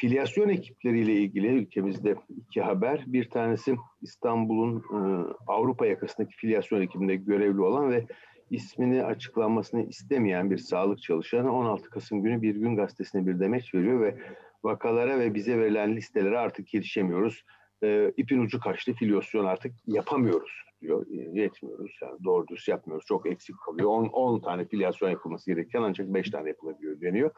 Filyasyon 0.01 0.49
ekipleriyle 0.49 1.13
ilgili 1.13 1.47
ülkemizde 1.47 2.15
iki 2.37 2.61
haber. 2.61 3.03
Bir 3.07 3.29
tanesi 3.29 3.75
İstanbul'un 4.01 4.77
e, 4.77 4.99
Avrupa 5.47 5.85
yakasındaki 5.85 6.35
filyasyon 6.35 6.81
ekibinde 6.81 7.15
görevli 7.15 7.61
olan 7.61 7.91
ve 7.91 8.05
ismini 8.49 9.03
açıklanmasını 9.03 9.83
istemeyen 9.83 10.51
bir 10.51 10.57
sağlık 10.57 11.01
çalışanı 11.01 11.55
16 11.55 11.89
Kasım 11.89 12.21
günü 12.23 12.41
Bir 12.41 12.55
Gün 12.55 12.75
Gazetesi'ne 12.75 13.27
bir 13.27 13.39
demeç 13.39 13.73
veriyor 13.75 14.01
ve 14.01 14.17
vakalara 14.63 15.19
ve 15.19 15.33
bize 15.33 15.59
verilen 15.59 15.95
listelere 15.95 16.37
artık 16.37 16.73
yetişemiyoruz. 16.73 17.45
E, 17.83 18.11
ipin 18.17 18.39
ucu 18.39 18.59
kaçtı 18.59 18.93
filyasyon 18.93 19.45
artık 19.45 19.73
yapamıyoruz 19.87 20.63
diyor. 20.81 21.05
E, 21.07 21.39
yetmiyoruz 21.39 21.99
yani 22.01 22.23
doğru 22.23 22.47
düz 22.47 22.67
yapmıyoruz. 22.67 23.05
Çok 23.05 23.25
eksik 23.25 23.55
kalıyor. 23.65 23.89
10, 23.89 24.05
10 24.05 24.39
tane 24.39 24.65
filyasyon 24.65 25.09
yapılması 25.09 25.51
gerekirken 25.51 25.81
ancak 25.81 26.13
5 26.13 26.29
tane 26.29 26.49
yapılabiliyor 26.49 27.01
deniyor. 27.01 27.31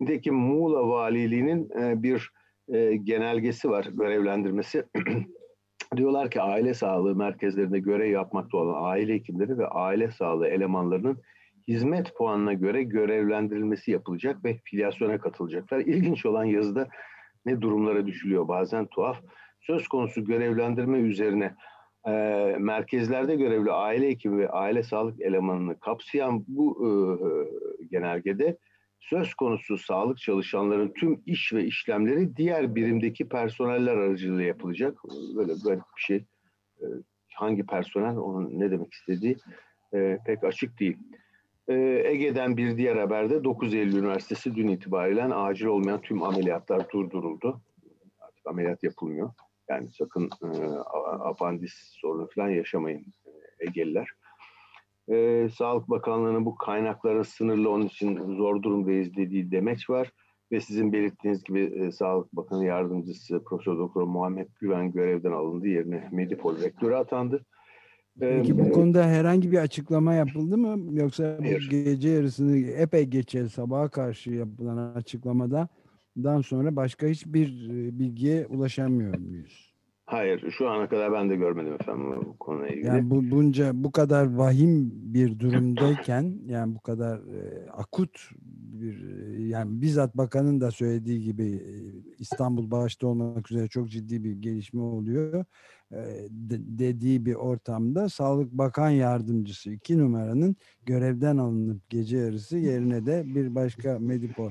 Nitekim 0.00 0.34
Muğla 0.34 0.88
Valiliği'nin 0.88 1.70
e, 1.80 2.02
bir 2.02 2.30
e, 2.68 2.96
genelgesi 2.96 3.70
var, 3.70 3.88
görevlendirmesi. 3.92 4.84
Diyorlar 5.96 6.30
ki 6.30 6.40
aile 6.40 6.74
sağlığı 6.74 7.16
merkezlerinde 7.16 7.78
görev 7.78 8.10
yapmakta 8.10 8.58
olan 8.58 8.84
aile 8.84 9.14
hekimleri 9.14 9.58
ve 9.58 9.66
aile 9.66 10.10
sağlığı 10.10 10.48
elemanlarının 10.48 11.18
hizmet 11.68 12.16
puanına 12.16 12.52
göre 12.52 12.82
görevlendirilmesi 12.82 13.90
yapılacak 13.90 14.44
ve 14.44 14.58
filyasyona 14.64 15.18
katılacaklar. 15.18 15.80
İlginç 15.80 16.26
olan 16.26 16.44
yazıda 16.44 16.88
ne 17.46 17.60
durumlara 17.60 18.06
düşülüyor 18.06 18.48
bazen 18.48 18.86
tuhaf. 18.86 19.22
Söz 19.60 19.88
konusu 19.88 20.24
görevlendirme 20.24 20.98
üzerine 20.98 21.54
e, 22.06 22.10
merkezlerde 22.58 23.36
görevli 23.36 23.72
aile 23.72 24.08
hekimi 24.08 24.38
ve 24.38 24.48
aile 24.48 24.82
sağlık 24.82 25.20
elemanını 25.20 25.80
kapsayan 25.80 26.44
bu 26.48 26.86
e, 26.86 26.90
genelgede 27.90 28.56
söz 29.10 29.34
konusu 29.34 29.78
sağlık 29.78 30.18
çalışanların 30.18 30.92
tüm 30.92 31.22
iş 31.26 31.52
ve 31.52 31.64
işlemleri 31.64 32.36
diğer 32.36 32.74
birimdeki 32.74 33.28
personeller 33.28 33.96
aracılığıyla 33.96 34.44
yapılacak. 34.44 34.98
Böyle 35.36 35.52
böyle 35.64 35.80
bir 35.80 36.02
şey. 36.02 36.24
Ee, 36.80 36.84
hangi 37.34 37.66
personel, 37.66 38.16
onun 38.16 38.60
ne 38.60 38.70
demek 38.70 38.92
istediği 38.92 39.36
e, 39.94 40.18
pek 40.26 40.44
açık 40.44 40.80
değil. 40.80 40.96
Ee, 41.68 42.02
Ege'den 42.04 42.56
bir 42.56 42.76
diğer 42.76 42.96
haberde 42.96 43.44
9 43.44 43.74
Eylül 43.74 43.96
Üniversitesi 43.96 44.54
dün 44.54 44.68
itibariyle 44.68 45.24
acil 45.24 45.66
olmayan 45.66 46.00
tüm 46.00 46.22
ameliyatlar 46.22 46.90
durduruldu. 46.90 47.60
Artık 48.20 48.46
ameliyat 48.46 48.82
yapılmıyor. 48.82 49.30
Yani 49.68 49.88
sakın 49.88 50.30
e, 50.42 50.48
apandis 51.20 51.72
sorunu 51.74 52.28
falan 52.34 52.48
yaşamayın 52.48 53.06
e, 53.26 53.30
Egeliler 53.66 54.08
e, 55.08 55.48
Sağlık 55.48 55.90
Bakanlığı'nın 55.90 56.44
bu 56.44 56.54
kaynakların 56.54 57.22
sınırlı 57.22 57.70
onun 57.70 57.86
için 57.86 58.36
zor 58.36 58.62
durumdayız 58.62 59.16
dediği 59.16 59.50
demeç 59.50 59.90
var. 59.90 60.12
Ve 60.52 60.60
sizin 60.60 60.92
belirttiğiniz 60.92 61.44
gibi 61.44 61.60
e, 61.60 61.92
Sağlık 61.92 62.32
Bakanı 62.32 62.64
Yardımcısı 62.64 63.44
Profesör 63.44 63.78
Doktor 63.78 64.02
Muhammed 64.02 64.48
Güven 64.60 64.92
görevden 64.92 65.32
alındı. 65.32 65.68
Yerine 65.68 66.08
Medipol 66.12 66.62
Rektörü 66.62 66.94
atandı. 66.94 67.44
Peki 68.20 68.58
bu 68.58 68.72
konuda 68.72 69.06
herhangi 69.06 69.52
bir 69.52 69.58
açıklama 69.58 70.14
yapıldı 70.14 70.58
mı? 70.58 71.00
Yoksa 71.00 71.38
bu 71.38 71.70
gece 71.70 72.08
yarısını 72.08 72.56
epey 72.56 73.04
geçe 73.04 73.48
sabaha 73.48 73.88
karşı 73.88 74.30
yapılan 74.30 74.94
açıklamada 74.94 75.68
dan 76.16 76.40
sonra 76.40 76.76
başka 76.76 77.06
hiçbir 77.06 77.68
bilgiye 77.98 78.46
ulaşamıyor 78.46 79.18
muyuz? 79.18 79.73
Hayır, 80.06 80.50
şu 80.50 80.68
ana 80.68 80.88
kadar 80.88 81.12
ben 81.12 81.30
de 81.30 81.36
görmedim 81.36 81.72
efendim 81.80 82.12
bu 82.24 82.38
konuyla 82.38 82.68
ilgili. 82.68 82.86
Yani 82.86 83.10
bu 83.10 83.30
bunca 83.30 83.70
bu 83.74 83.92
kadar 83.92 84.34
vahim 84.34 84.90
bir 84.94 85.38
durumdayken 85.38 86.38
yani 86.46 86.74
bu 86.74 86.80
kadar 86.80 87.16
e, 87.16 87.70
akut 87.70 88.30
bir 88.50 89.04
e, 89.08 89.42
yani 89.42 89.82
bizzat 89.82 90.16
bakanın 90.16 90.60
da 90.60 90.70
söylediği 90.70 91.22
gibi 91.22 91.46
e, 91.46 91.72
İstanbul 92.18 92.70
başta 92.70 93.06
olmak 93.06 93.50
üzere 93.50 93.68
çok 93.68 93.90
ciddi 93.90 94.24
bir 94.24 94.32
gelişme 94.32 94.80
oluyor. 94.80 95.44
E, 95.92 95.96
de, 96.30 96.78
dediği 96.78 97.26
bir 97.26 97.34
ortamda 97.34 98.08
Sağlık 98.08 98.52
Bakan 98.52 98.90
Yardımcısı 98.90 99.70
iki 99.70 99.98
numaranın 99.98 100.56
görevden 100.86 101.36
alınıp 101.36 101.90
gece 101.90 102.16
yarısı 102.16 102.58
yerine 102.58 103.06
de 103.06 103.22
bir 103.26 103.54
başka 103.54 103.98
Medipol 103.98 104.50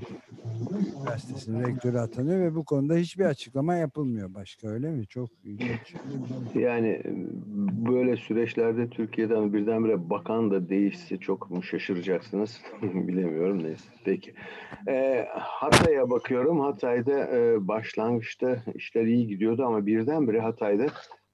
Üniversitesi'nin 0.99 1.67
rektörü 1.67 1.97
atanıyor 1.97 2.39
ve 2.39 2.55
bu 2.55 2.65
konuda 2.65 2.95
hiçbir 2.95 3.25
açıklama 3.25 3.75
yapılmıyor 3.75 4.33
başka 4.33 4.67
öyle 4.67 4.91
mi? 4.91 5.07
Çok 5.07 5.29
ilginç. 5.43 5.95
Yani 6.55 7.01
böyle 7.87 8.17
süreçlerde 8.17 8.89
Türkiye'den 8.89 9.53
birdenbire 9.53 10.09
bakan 10.09 10.51
da 10.51 10.69
değişse 10.69 11.17
çok 11.17 11.51
mu 11.51 11.63
şaşıracaksınız? 11.63 12.61
Bilemiyorum 12.81 13.63
neyse. 13.63 13.89
Peki. 14.05 14.33
E, 14.87 15.25
Hatay'a 15.33 16.09
bakıyorum. 16.09 16.59
Hatay'da 16.59 17.37
e, 17.37 17.67
başlangıçta 17.67 18.57
işler 18.75 19.03
iyi 19.03 19.27
gidiyordu 19.27 19.65
ama 19.65 19.85
birdenbire 19.85 20.39
Hatay'da 20.39 20.87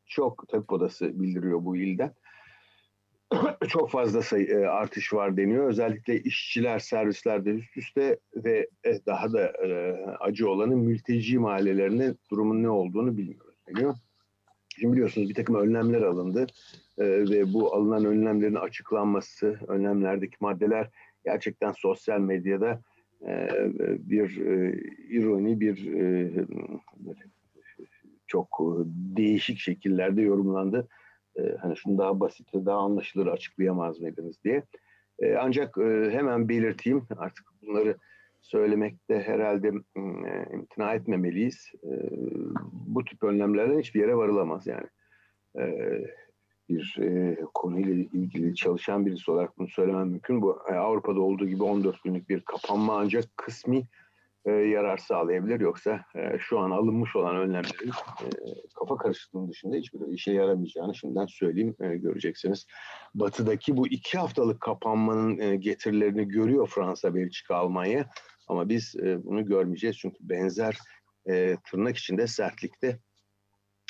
çok 0.09 0.47
tabip 0.47 0.71
odası 0.71 1.19
bildiriyor 1.19 1.65
bu 1.65 1.77
ilden. 1.77 2.13
çok 3.67 3.91
fazla 3.91 4.21
sayı, 4.21 4.47
e, 4.47 4.65
artış 4.65 5.13
var 5.13 5.37
deniyor. 5.37 5.69
Özellikle 5.69 6.21
işçiler 6.21 6.79
servislerde 6.79 7.49
üst 7.49 7.77
üste 7.77 8.19
ve 8.35 8.67
e, 8.85 9.05
daha 9.05 9.33
da 9.33 9.45
e, 9.65 9.91
acı 10.19 10.49
olanı 10.49 10.75
mülteci 10.75 11.39
mahallelerinde 11.39 12.15
durumun 12.31 12.63
ne 12.63 12.69
olduğunu 12.69 13.17
bilmiyoruz 13.17 13.55
deniyor. 13.67 13.95
Şimdi 14.79 14.93
biliyorsunuz 14.93 15.29
bir 15.29 15.35
takım 15.35 15.55
önlemler 15.55 16.01
alındı 16.01 16.47
e, 16.97 17.05
ve 17.05 17.53
bu 17.53 17.75
alınan 17.75 18.05
önlemlerin 18.05 18.55
açıklanması, 18.55 19.59
önlemlerdeki 19.67 20.37
maddeler 20.39 20.89
gerçekten 21.25 21.71
sosyal 21.71 22.19
medyada 22.19 22.81
e, 23.27 23.49
bir 23.99 24.45
e, 24.45 24.79
ironi, 25.09 25.59
bir 25.59 25.93
e, 25.93 26.31
çok 28.29 28.59
e, 28.61 28.67
değişik 29.17 29.59
şekillerde 29.59 30.21
yorumlandı. 30.21 30.87
E, 31.35 31.41
hani 31.61 31.77
şunu 31.77 31.97
daha 31.97 32.19
basit 32.19 32.53
daha 32.53 32.77
anlaşılır 32.77 33.27
açıklayamaz 33.27 33.99
mıydınız 33.99 34.43
diye. 34.43 34.63
E, 35.19 35.35
ancak 35.35 35.77
hemen 36.11 36.49
belirteyim 36.49 37.07
artık 37.17 37.45
bunları 37.61 37.97
söylemekte 38.41 39.21
herhalde 39.21 39.71
imtina 40.53 40.93
etmemeliyiz. 40.93 41.71
Bu 42.71 43.05
tip 43.05 43.23
önlemlerden 43.23 43.79
hiçbir 43.79 43.99
yere 43.99 44.15
varılamaz 44.15 44.67
yani. 44.67 44.87
Bir 46.69 46.95
konuyla 47.53 47.93
ilgili 47.93 48.55
çalışan 48.55 49.05
birisi 49.05 49.31
olarak 49.31 49.57
bunu 49.57 49.67
söylemem 49.67 50.07
mümkün. 50.07 50.41
Bu 50.41 50.59
Avrupa'da 50.61 51.21
olduğu 51.21 51.47
gibi 51.47 51.63
14 51.63 52.03
günlük 52.03 52.29
bir 52.29 52.41
kapanma 52.41 52.99
ancak 52.99 53.25
kısmi 53.37 53.83
e, 54.49 54.69
yarar 54.69 54.97
sağlayabilir. 54.97 55.59
Yoksa 55.59 56.05
e, 56.15 56.39
şu 56.39 56.59
an 56.59 56.71
alınmış 56.71 57.15
olan 57.15 57.35
önlemlerin 57.35 57.89
e, 58.21 58.29
kafa 58.79 58.97
karışıklığının 58.97 59.49
dışında 59.49 59.75
hiçbir 59.75 60.07
işe 60.07 60.31
yaramayacağını 60.31 60.95
şimdiden 60.95 61.25
söyleyeyim 61.25 61.75
e, 61.79 61.95
göreceksiniz. 61.95 62.65
Batı'daki 63.15 63.77
bu 63.77 63.87
iki 63.87 64.17
haftalık 64.17 64.61
kapanmanın 64.61 65.39
e, 65.39 65.55
getirilerini 65.55 66.27
görüyor 66.27 66.67
Fransa, 66.67 67.15
Belçika, 67.15 67.55
Almanya. 67.55 68.05
Ama 68.47 68.69
biz 68.69 68.95
e, 68.95 69.23
bunu 69.23 69.45
görmeyeceğiz 69.45 69.97
çünkü 69.97 70.17
benzer 70.21 70.77
e, 71.29 71.57
tırnak 71.71 71.97
içinde 71.97 72.27
sertlikte 72.27 72.99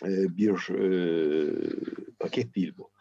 e, 0.06 0.38
bir 0.38 0.70
e, 0.70 0.90
paket 2.20 2.56
değil 2.56 2.74
bu. 2.78 2.92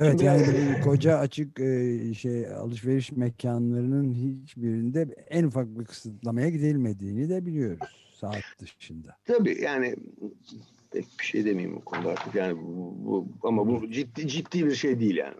Evet 0.00 0.22
yani 0.22 0.44
koca 0.84 1.18
açık 1.18 1.60
e, 1.60 2.14
şey 2.14 2.52
alışveriş 2.52 3.12
mekanlarının 3.12 4.14
hiçbirinde 4.14 5.08
en 5.28 5.44
ufak 5.44 5.78
bir 5.78 5.84
kısıtlamaya 5.84 6.48
gidilmediğini 6.48 7.28
de 7.28 7.46
biliyoruz 7.46 8.10
saat 8.20 8.42
dışında. 8.60 9.16
Tabii 9.24 9.60
yani 9.62 9.96
pek 10.90 11.06
bir 11.20 11.24
şey 11.24 11.44
demeyeyim 11.44 11.76
bu 11.76 11.84
konuda 11.84 12.08
artık 12.08 12.34
yani 12.34 12.58
bu, 12.62 12.96
bu 13.04 13.28
ama 13.42 13.66
bu 13.66 13.90
ciddi 13.90 14.28
ciddi 14.28 14.66
bir 14.66 14.74
şey 14.74 15.00
değil 15.00 15.16
yani. 15.16 15.34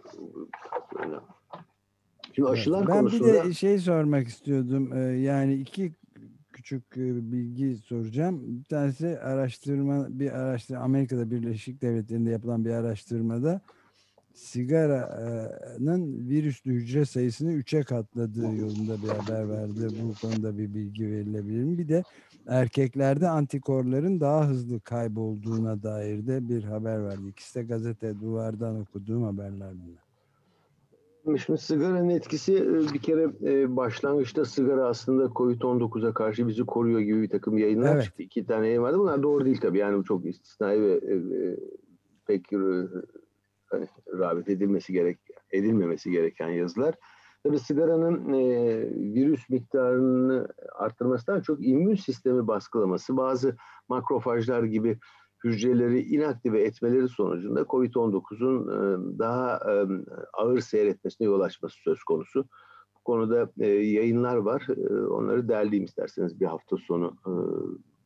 Şimdi 2.35 2.49
aşılar 2.49 2.79
evet, 2.79 2.89
ben 2.89 2.99
konusunda... 2.99 3.33
Ben 3.33 3.43
bir 3.43 3.49
de 3.49 3.53
şey 3.53 3.79
sormak 3.79 4.27
istiyordum. 4.27 5.13
Yani 5.23 5.55
iki 5.55 5.91
küçük 6.53 6.95
bilgi 6.95 7.77
soracağım. 7.77 8.59
Bir 8.59 8.63
tanesi 8.63 9.19
araştırma 9.19 10.07
bir 10.09 10.31
araştırma 10.31 10.81
Amerika'da 10.81 11.31
Birleşik 11.31 11.81
Devletleri'nde 11.81 12.29
yapılan 12.29 12.65
bir 12.65 12.71
araştırmada 12.71 13.61
sigaranın 14.33 16.29
virüslü 16.29 16.71
hücre 16.71 17.05
sayısını 17.05 17.53
3'e 17.53 17.83
katladığı 17.83 18.55
yolunda 18.55 18.95
bir 19.03 19.07
haber 19.07 19.49
verdi. 19.49 19.87
Bu 20.03 20.27
konuda 20.27 20.57
bir 20.57 20.73
bilgi 20.73 21.11
verilebilir 21.11 21.63
mi? 21.63 21.77
Bir 21.77 21.87
de 21.87 22.03
erkeklerde 22.47 23.29
antikorların 23.29 24.19
daha 24.19 24.47
hızlı 24.47 24.79
kaybolduğuna 24.79 25.83
dair 25.83 26.27
de 26.27 26.49
bir 26.49 26.63
haber 26.63 27.03
verdi. 27.03 27.27
İkisi 27.27 27.59
de 27.59 27.63
gazete 27.63 28.19
duvardan 28.19 28.81
okuduğum 28.81 29.23
haberler 29.23 29.73
bunlar. 29.73 30.01
Şimdi 31.37 31.59
sigaranın 31.59 32.09
etkisi 32.09 32.53
bir 32.93 32.99
kere 32.99 33.27
başlangıçta 33.75 34.45
sigara 34.45 34.87
aslında 34.87 35.25
COVID-19'a 35.25 36.13
karşı 36.13 36.47
bizi 36.47 36.63
koruyor 36.63 36.99
gibi 36.99 37.21
bir 37.21 37.29
takım 37.29 37.57
yayınlar 37.57 37.95
evet. 37.95 38.03
çıktı. 38.03 38.23
İki 38.23 38.45
tane 38.45 38.67
yayın 38.67 38.81
vardı. 38.81 38.99
Bunlar 38.99 39.23
doğru 39.23 39.45
değil 39.45 39.59
tabii. 39.61 39.77
Yani 39.77 39.97
bu 39.97 40.03
çok 40.03 40.25
istisnai 40.25 40.81
ve 40.81 40.99
pek 42.27 42.51
hani, 43.71 43.87
rağbet 44.19 44.49
edilmesi 44.49 44.93
gerek 44.93 45.19
edilmemesi 45.51 46.11
gereken 46.11 46.49
yazılar. 46.49 46.95
Tabi 47.43 47.59
sigaranın 47.59 48.33
e, 48.33 48.43
virüs 49.13 49.49
miktarını 49.49 50.47
arttırmasından 50.73 51.41
çok 51.41 51.67
immün 51.67 51.95
sistemi 51.95 52.47
baskılaması, 52.47 53.17
bazı 53.17 53.55
makrofajlar 53.89 54.63
gibi 54.63 54.99
hücreleri 55.43 56.01
inaktive 56.01 56.61
etmeleri 56.63 57.09
sonucunda 57.09 57.61
COVID-19'un 57.61 58.67
e, 58.67 59.19
daha 59.19 59.55
e, 59.55 59.87
ağır 60.33 60.59
seyretmesine 60.59 61.27
yol 61.27 61.41
açması 61.41 61.75
söz 61.83 62.03
konusu. 62.03 62.45
Bu 62.95 63.03
konuda 63.03 63.51
e, 63.59 63.67
yayınlar 63.67 64.35
var. 64.35 64.67
E, 64.69 65.05
onları 65.05 65.49
derleyeyim 65.49 65.85
isterseniz 65.85 66.39
bir 66.39 66.45
hafta 66.45 66.77
sonu 66.77 67.17
e, 67.27 67.31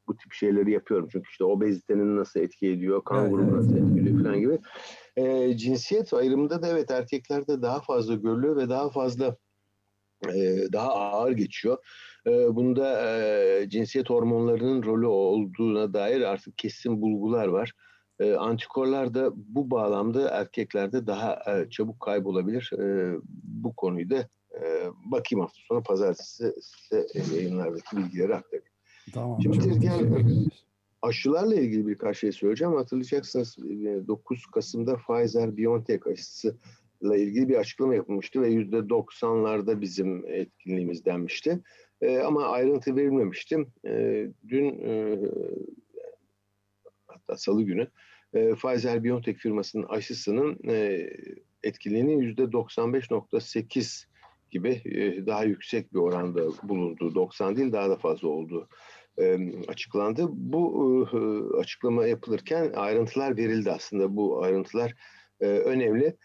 bu 0.08 0.18
tip 0.18 0.34
şeyleri 0.34 0.72
yapıyorum. 0.72 1.08
Çünkü 1.12 1.30
işte 1.30 1.44
obezitenin 1.44 2.18
nasıl 2.18 2.39
etki 2.39 2.68
ediyor, 2.68 3.04
kan 3.04 3.32
grubu 3.32 3.58
nasıl 3.58 3.78
etkiliyor 3.78 4.24
falan 4.24 4.39
gibi. 4.39 4.60
E, 5.18 5.58
cinsiyet 5.58 6.13
ayrımında 6.13 6.62
da 6.62 6.68
evet 6.68 6.91
erkeklerde 6.91 7.62
daha 7.62 7.82
fazla 7.82 8.15
görülüyor 8.15 8.56
ve 8.56 8.70
daha 8.70 8.89
fazla 8.89 9.38
e, 10.28 10.68
daha 10.74 10.94
ağır 10.94 11.32
geçiyor. 11.32 11.78
E, 12.28 12.56
bunda 12.56 13.18
e, 13.18 13.70
cinsiyet 13.70 14.10
hormonlarının 14.10 14.84
rolü 14.84 15.08
olduğuna 15.08 15.94
dair 15.94 16.22
artık 16.22 16.58
kesin 16.58 17.02
bulgular 17.02 17.48
var. 17.48 17.72
E, 18.20 18.34
antikorlar 18.34 19.13
da 19.13 19.32
bu 19.36 19.72
bağlamda 19.72 20.30
erkeklerde 20.30 21.08
daha 21.08 21.34
e, 21.34 21.70
çabuk 21.70 22.00
kaybolabilir. 22.00 22.72
E, 22.80 23.15
bu 23.44 23.76
konuyu 23.76 24.10
da 24.10 24.28
e, 24.62 24.89
bakayım 25.06 25.41
hafta 25.41 25.60
sonu 25.68 25.84
pazartesi 25.84 26.54
size 26.62 27.36
yayınlardaki 27.36 27.98
bilgileri 27.98 28.36
aktarayım. 28.36 28.75
Tamam. 29.13 29.41
Şimdi 29.41 29.86
yani, 29.86 30.48
aşılarla 31.02 31.56
ilgili 31.56 31.88
birkaç 31.88 32.18
şey 32.18 32.32
söyleyeceğim. 32.32 32.74
Hatırlayacaksınız 32.74 33.58
9 33.58 34.38
e, 34.38 34.41
Kasım'da 34.54 34.94
Pfizer-BioNTech 34.94 36.12
aşısı 36.12 36.58
ile 37.02 37.22
ilgili 37.22 37.50
bir 37.50 37.56
açıklama 37.56 37.96
yapılmıştı 37.96 38.41
ve 38.41 38.50
yüzde 38.50 38.78
90'larda 38.78 39.82
bizim 39.82 40.26
etkinliğimiz 40.28 41.06
denmişti. 41.06 41.60
E, 42.02 42.20
ama 42.20 42.48
ayrıntı 42.48 42.96
verilmemişti. 42.96 43.65
E, 43.86 44.26
dün 44.48 44.65
e, 44.65 45.20
hatta 47.08 47.38
salı 47.38 47.63
günü 47.63 47.88
e, 48.34 48.39
Pfizer-BioNTech 48.39 49.36
firmasının 49.36 49.86
aşısının 49.89 50.60
e, 50.70 51.10
etkinliğinin 51.63 52.20
yüzde 52.20 52.41
95.8 52.41 54.06
gibi 54.52 54.70
e, 54.86 55.26
daha 55.26 55.44
yüksek 55.44 55.94
bir 55.94 56.00
oranda 56.00 56.41
bulunduğu, 56.63 57.15
90 57.15 57.56
değil 57.56 57.72
daha 57.72 57.89
da 57.89 57.96
fazla 57.96 58.28
olduğu 58.28 58.68
açıklandı. 59.67 60.28
Bu 60.30 61.08
açıklama 61.60 62.08
yapılırken 62.08 62.73
ayrıntılar 62.73 63.38
verildi 63.38 63.71
aslında. 63.71 64.15
Bu 64.15 64.43
ayrıntılar 64.43 64.93
önemli. 65.39 66.15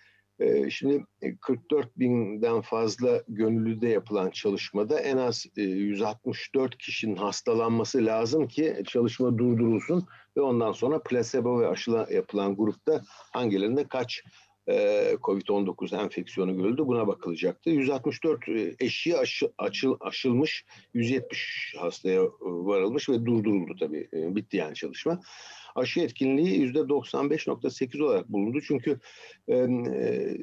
Şimdi 0.70 1.04
44 1.40 1.98
binden 1.98 2.60
fazla 2.60 3.22
gönüllüde 3.28 3.88
yapılan 3.88 4.30
çalışmada 4.30 5.00
en 5.00 5.16
az 5.16 5.46
164 5.56 6.78
kişinin 6.78 7.16
hastalanması 7.16 8.06
lazım 8.06 8.48
ki 8.48 8.82
çalışma 8.86 9.38
durdurulsun 9.38 10.06
ve 10.36 10.40
ondan 10.40 10.72
sonra 10.72 11.02
plasebo 11.02 11.60
ve 11.60 11.66
aşıla 11.66 12.06
yapılan 12.10 12.56
grupta 12.56 13.02
hangilerinde 13.32 13.84
kaç 13.88 14.18
e, 14.18 14.49
Covid-19 14.68 16.02
enfeksiyonu 16.02 16.56
görüldü. 16.56 16.86
Buna 16.86 17.06
bakılacaktı. 17.06 17.70
164 17.70 18.48
e, 18.48 18.74
eşiği 18.80 19.16
aşı, 19.16 19.52
açıl, 19.58 19.96
aşılmış, 20.00 20.64
170 20.94 21.74
hastaya 21.78 22.22
varılmış 22.40 23.08
ve 23.08 23.26
durduruldu 23.26 23.76
tabii. 23.80 24.08
Bitti 24.12 24.56
yani 24.56 24.74
çalışma. 24.74 25.20
Aşı 25.74 26.00
etkinliği 26.00 26.72
%95.8 26.72 28.02
olarak 28.02 28.28
bulundu. 28.28 28.60
Çünkü 28.60 29.00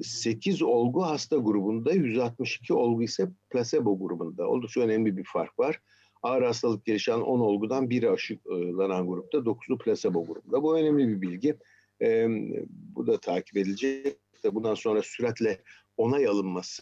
8 0.04 0.62
olgu 0.62 1.06
hasta 1.06 1.38
grubunda, 1.38 1.92
162 1.92 2.74
olgu 2.74 3.04
ise 3.04 3.30
placebo 3.50 4.00
grubunda. 4.00 4.48
Oldukça 4.48 4.82
önemli 4.82 5.18
bir 5.18 5.24
fark 5.24 5.60
var 5.60 5.80
ağır 6.24 6.44
hastalık 6.44 6.86
gelişen 6.86 7.20
10 7.20 7.40
olgudan 7.40 7.90
biri 7.90 8.10
aşılanan 8.10 9.08
grupta, 9.08 9.38
9'u 9.38 9.78
placebo 9.78 10.26
grubunda. 10.26 10.64
Bu 10.64 10.78
önemli 10.78 11.08
bir 11.08 11.22
bilgi. 11.22 11.58
E, 12.02 12.28
bu 12.70 13.08
da 13.08 13.20
takip 13.20 13.58
edilecek. 13.58 14.18
Bundan 14.52 14.76
sonra 14.76 15.02
süratle 15.04 15.62
onay 15.98 16.28
alınması, 16.28 16.82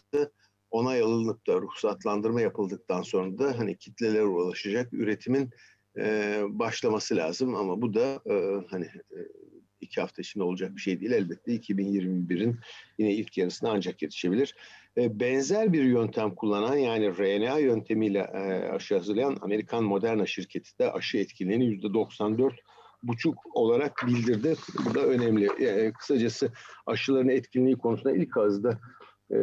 onay 0.70 1.00
alınıp 1.00 1.46
da 1.46 1.60
ruhsatlandırma 1.60 2.40
yapıldıktan 2.40 3.02
sonra 3.02 3.38
da 3.38 3.58
hani 3.58 3.76
kitlelere 3.76 4.24
ulaşacak 4.24 4.92
üretimin 4.92 5.50
e, 5.98 6.40
başlaması 6.48 7.16
lazım. 7.16 7.54
Ama 7.54 7.82
bu 7.82 7.94
da 7.94 8.20
e, 8.30 8.64
hani 8.70 8.88
iki 9.80 10.00
hafta 10.00 10.22
içinde 10.22 10.44
olacak 10.44 10.76
bir 10.76 10.80
şey 10.80 11.00
değil. 11.00 11.12
Elbette 11.12 11.56
2021'in 11.56 12.58
yine 12.98 13.14
ilk 13.14 13.38
yarısına 13.38 13.70
ancak 13.70 14.02
yetişebilir. 14.02 14.54
E, 14.96 15.20
benzer 15.20 15.72
bir 15.72 15.84
yöntem 15.84 16.34
kullanan 16.34 16.76
yani 16.76 17.18
RNA 17.18 17.58
yöntemiyle 17.58 18.18
e, 18.18 18.68
aşı 18.68 18.94
hazırlayan 18.94 19.38
Amerikan 19.40 19.84
Moderna 19.84 20.26
şirketi 20.26 20.78
de 20.78 20.92
aşı 20.92 21.18
etkinliğini 21.18 21.64
%94 21.64 22.52
buçuk 23.08 23.56
olarak 23.56 24.04
bildirdi. 24.06 24.54
Bu 24.84 24.94
da 24.94 25.06
önemli. 25.06 25.48
Yani 25.58 25.92
kısacası 25.92 26.52
aşıların 26.86 27.28
etkinliği 27.28 27.76
konusunda 27.76 28.16
ilk 28.16 28.36
ağızda 28.36 28.78
e, 29.30 29.38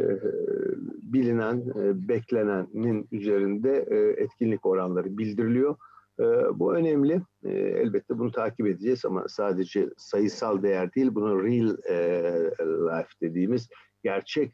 bilinen, 1.04 1.58
e, 1.60 2.08
beklenenin 2.08 3.08
üzerinde 3.12 3.86
e, 3.90 4.24
etkinlik 4.24 4.66
oranları 4.66 5.18
bildiriliyor. 5.18 5.76
E, 6.20 6.24
bu 6.60 6.76
önemli. 6.76 7.22
E, 7.44 7.50
elbette 7.52 8.20
bunu 8.20 8.32
takip 8.32 8.68
edeceğiz 8.68 9.06
ama 9.06 9.28
sadece 9.28 9.90
sayısal 9.98 10.64
değer 10.64 10.94
değil, 10.94 11.16
bunu 11.16 11.44
real 11.44 11.78
e, 11.90 11.96
life 12.62 13.10
dediğimiz 13.22 13.70
gerçek 14.04 14.52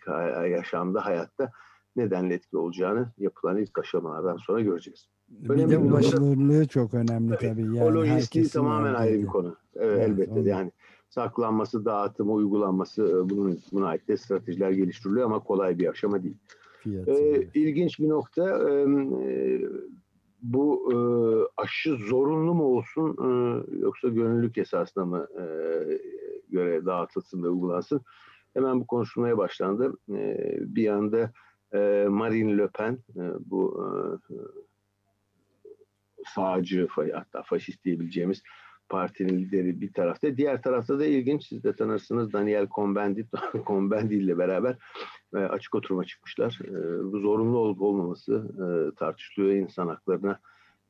yaşamda, 0.49 1.05
hayatta 1.05 1.51
nedenle 1.95 2.33
etkili 2.33 2.59
olacağını 2.59 3.13
yapılan 3.17 3.57
ilk 3.57 3.79
aşamalardan 3.79 4.37
sonra 4.37 4.61
göreceğiz. 4.61 5.07
Önemli 5.49 5.65
bir 5.65 5.71
de 5.71 5.77
ulaşılırlığı 5.77 6.67
çok 6.67 6.93
önemli 6.93 7.35
tabii. 7.35 7.47
tabii. 7.47 7.61
Yani 7.61 7.83
o 7.83 7.93
lojistiği 7.93 8.47
tamamen 8.47 8.93
ayrı 8.93 9.21
bir 9.21 9.27
konu. 9.27 9.55
Evet, 9.75 9.97
evet 9.97 10.09
elbette 10.09 10.39
onu. 10.39 10.47
yani 10.47 10.71
saklanması, 11.09 11.85
dağıtımı, 11.85 12.33
uygulanması 12.33 13.03
e, 13.03 13.29
bunun 13.29 13.59
buna 13.71 13.87
ait 13.87 14.07
de 14.07 14.17
stratejiler 14.17 14.71
geliştiriliyor 14.71 15.25
ama 15.25 15.39
kolay 15.39 15.79
bir 15.79 15.87
aşama 15.87 16.23
değil. 16.23 16.37
Fiyatı. 16.79 17.11
Ee, 17.11 17.49
ilginç 17.53 17.99
bir 17.99 18.09
nokta 18.09 18.69
e, 18.69 18.87
bu 20.41 20.93
e, 20.93 20.97
aşı 21.61 21.95
zorunlu 21.95 22.53
mu 22.53 22.63
olsun 22.63 23.17
e, 23.21 23.29
yoksa 23.79 24.07
gönüllülük 24.07 24.57
esasına 24.57 25.05
mı 25.05 25.27
e, 25.39 25.43
göre 26.49 26.85
dağıtılsın 26.85 27.43
ve 27.43 27.49
uygulansın? 27.49 28.01
Hemen 28.53 28.79
bu 28.79 28.87
konuşulmaya 28.87 29.37
başlandı. 29.37 29.93
E, 30.09 30.37
bir 30.61 30.83
yanda 30.83 31.31
e, 31.73 32.05
Marine 32.09 32.57
Le 32.57 32.67
Pen 32.67 32.97
e, 33.15 33.21
bu 33.45 33.83
e, 33.83 34.33
sağcı 36.35 36.87
hatta 37.13 37.43
faşist 37.43 37.85
diyebileceğimiz 37.85 38.43
partinin 38.89 39.39
lideri 39.39 39.81
bir 39.81 39.93
tarafta. 39.93 40.37
Diğer 40.37 40.61
tarafta 40.61 40.99
da 40.99 41.05
ilginç 41.05 41.47
siz 41.47 41.63
de 41.63 41.75
tanırsınız 41.75 42.33
Daniel 42.33 42.67
Cohn-Bendit 42.67 43.27
Cohn-Bendit 43.53 44.23
ile 44.23 44.37
beraber 44.37 44.77
e, 45.35 45.37
açık 45.37 45.75
oturuma 45.75 46.03
çıkmışlar. 46.03 46.59
E, 46.65 46.71
bu 47.11 47.19
zorunlu 47.19 47.57
olup 47.57 47.81
olmaması 47.81 48.47
e, 48.57 48.95
tartışılıyor 48.95 49.51
insan 49.51 49.87
haklarına 49.87 50.39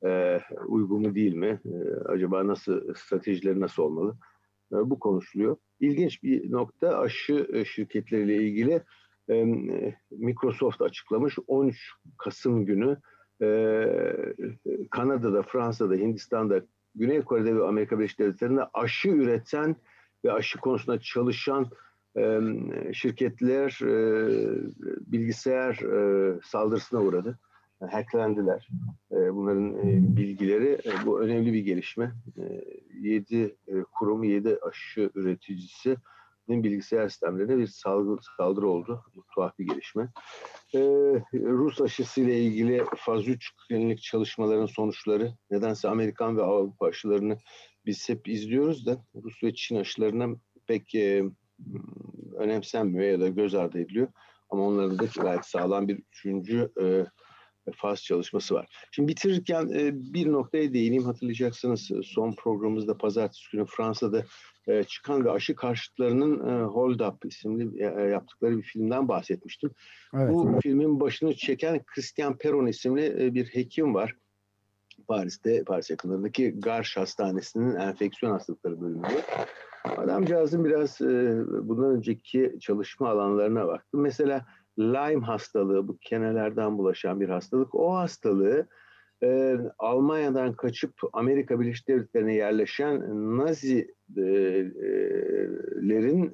e, 0.06 0.41
uygun 0.67 1.02
mu 1.02 1.15
değil 1.15 1.34
mi? 1.34 1.62
Acaba 2.06 2.47
nasıl 2.47 2.93
stratejileri 2.93 3.60
nasıl 3.60 3.84
olmalı? 3.84 4.17
Bu 4.71 4.99
konuşuluyor. 4.99 5.58
İlginç 5.80 6.23
bir 6.23 6.52
nokta 6.52 6.99
aşı 6.99 7.65
şirketleriyle 7.65 8.36
ilgili 8.36 8.84
e, 9.30 9.43
Microsoft 10.12 10.82
açıklamış 10.82 11.38
13 11.47 11.91
Kasım 12.17 12.65
günü 12.65 12.97
Kanada'da, 14.91 15.43
Fransa'da, 15.43 15.95
Hindistan'da, 15.95 16.62
Güney 16.95 17.21
Kore'de 17.21 17.56
ve 17.56 17.67
Amerika 17.67 17.99
Birleşik 17.99 18.19
Devletleri'nde 18.19 18.62
aşı 18.73 19.10
üreten 19.10 19.75
ve 20.25 20.32
aşı 20.32 20.60
konusunda 20.60 20.99
çalışan 20.99 21.67
şirketler 22.93 23.80
bilgisayar 25.12 25.80
saldırısına 26.43 27.02
uğradı. 27.02 27.39
Hacklendiler. 27.91 28.67
Bunların 29.12 29.78
bilgileri 30.17 30.78
bu 31.06 31.21
önemli 31.21 31.54
bir 31.54 31.60
gelişme. 31.60 32.12
7 33.02 33.56
kurum, 33.99 34.23
7 34.23 34.58
aşı 34.62 35.10
üreticisi 35.15 35.95
bilgisayar 36.49 37.09
sistemlerine 37.09 37.57
bir 37.57 37.67
salgı, 37.67 38.17
saldırı 38.38 38.67
oldu. 38.67 39.03
Bu 39.15 39.23
tuhaf 39.35 39.59
bir 39.59 39.67
gelişme. 39.67 40.09
Ee, 40.75 40.79
Rus 41.33 41.81
aşısı 41.81 42.21
ile 42.21 42.39
ilgili 42.39 42.83
faz 42.97 43.27
3 43.27 43.51
klinik 43.67 44.01
çalışmaların 44.01 44.65
sonuçları 44.65 45.33
nedense 45.51 45.89
Amerikan 45.89 46.38
ve 46.38 46.43
Avrupa 46.43 46.85
aşılarını 46.85 47.38
biz 47.85 48.09
hep 48.09 48.27
izliyoruz 48.27 48.85
da 48.85 49.05
Rus 49.15 49.43
ve 49.43 49.53
Çin 49.53 49.75
aşılarına 49.75 50.27
pek 50.67 50.95
e, 50.95 51.23
önemsenmiyor 52.38 53.12
ya 53.12 53.19
da 53.19 53.27
göz 53.27 53.55
ardı 53.55 53.79
ediliyor. 53.79 54.07
Ama 54.49 54.67
onların 54.67 54.99
da 54.99 55.05
gayet 55.15 55.45
sağlam 55.45 55.88
bir 55.88 55.99
üçüncü 56.12 56.71
e, 56.81 57.05
faz 57.75 58.03
çalışması 58.03 58.55
var. 58.55 58.67
Şimdi 58.91 59.07
bitirirken 59.07 59.69
e, 59.73 59.91
bir 59.93 60.31
noktaya 60.31 60.73
değineyim. 60.73 61.03
Hatırlayacaksınız 61.03 61.91
son 62.03 62.33
programımızda 62.33 62.97
pazartesi 62.97 63.51
günü 63.51 63.65
Fransa'da 63.65 64.25
e, 64.67 64.84
çıkan 64.84 65.26
ve 65.26 65.32
aşı 65.32 65.56
karşıtlarının 65.56 66.50
e, 66.50 66.63
Hold 66.63 67.00
Up 67.00 67.26
isimli 67.26 67.84
e, 67.84 68.02
yaptıkları 68.02 68.58
bir 68.58 68.63
filmden 68.63 69.08
bahsetmiştim. 69.08 69.72
Evet, 70.13 70.34
Bu 70.34 70.50
evet. 70.52 70.62
filmin 70.63 71.00
başını 71.00 71.36
çeken 71.36 71.84
Christian 71.84 72.38
Peron 72.38 72.65
isimli 72.65 73.34
bir 73.34 73.45
hekim 73.45 73.93
var. 73.93 74.15
Paris'te, 75.08 75.63
Paris 75.63 75.89
yakınlarındaki 75.89 76.60
Garş 76.60 76.98
Hastanesi'nin 76.98 77.76
enfeksiyon 77.76 78.32
hastalıkları 78.32 78.82
bölümünde. 78.82 79.22
Adamcağızın 79.98 80.65
biraz 80.65 81.00
bundan 81.67 81.91
önceki 81.91 82.58
çalışma 82.62 83.10
alanlarına 83.10 83.67
baktım. 83.67 84.02
Mesela 84.02 84.45
Lyme 84.80 85.26
hastalığı, 85.26 85.88
bu 85.88 85.98
kenelerden 85.98 86.78
bulaşan 86.78 87.19
bir 87.19 87.30
hastalık. 87.30 87.76
O 87.76 87.95
hastalığı 87.95 88.67
e, 89.23 89.58
Almanya'dan 89.79 90.53
kaçıp 90.53 90.93
Amerika 91.13 91.60
Birleşik 91.60 91.88
Devletleri'ne 91.88 92.36
yerleşen 92.36 93.01
Nazilerin 93.38 93.91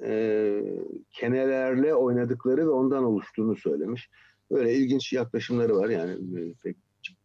e, 0.04 0.60
kenelerle 1.10 1.94
oynadıkları 1.94 2.66
ve 2.66 2.70
ondan 2.70 3.04
oluştuğunu 3.04 3.56
söylemiş. 3.56 4.10
Böyle 4.50 4.74
ilginç 4.74 5.12
yaklaşımları 5.12 5.76
var 5.76 5.88
yani 5.88 6.12
e, 6.12 6.52
pek 6.62 6.76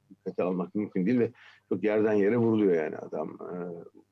dikkate 0.10 0.43
almak 0.43 0.76
mümkün 0.76 1.06
değil 1.06 1.19
ve 1.19 1.32
çok 1.69 1.84
yerden 1.84 2.13
yere 2.13 2.38
vuruluyor 2.38 2.76
yani 2.84 2.97
adam 2.97 3.38
e, 3.41 3.56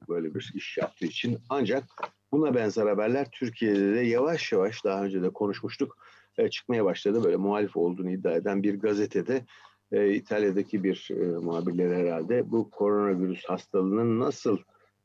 böyle 0.09 0.35
bir 0.35 0.51
iş 0.55 0.77
yaptığı 0.77 1.05
için. 1.05 1.37
Ancak 1.49 1.83
buna 2.31 2.55
benzer 2.55 2.87
haberler 2.87 3.27
Türkiye'de 3.31 3.95
de 3.95 3.99
yavaş 3.99 4.51
yavaş 4.51 4.85
daha 4.85 5.03
önce 5.03 5.21
de 5.21 5.29
konuşmuştuk 5.29 5.97
e, 6.37 6.49
çıkmaya 6.49 6.85
başladı. 6.85 7.23
Böyle 7.23 7.35
muhalif 7.35 7.77
olduğunu 7.77 8.11
iddia 8.11 8.31
eden 8.31 8.63
bir 8.63 8.79
gazetede 8.79 9.45
e, 9.91 10.13
İtalya'daki 10.13 10.83
bir 10.83 11.09
e, 11.11 11.23
muhabirleri 11.23 11.95
herhalde 11.95 12.51
bu 12.51 12.69
koronavirüs 12.69 13.45
hastalığının 13.45 14.19
nasıl 14.19 14.57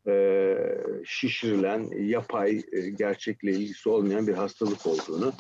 e, 0.07 0.57
şişirilen, 1.05 1.91
yapay, 1.99 2.63
e, 2.73 2.91
gerçekle 2.91 3.53
ilgisi 3.53 3.89
olmayan 3.89 4.27
bir 4.27 4.35
hastalık 4.35 4.87
olduğunu 4.87 5.33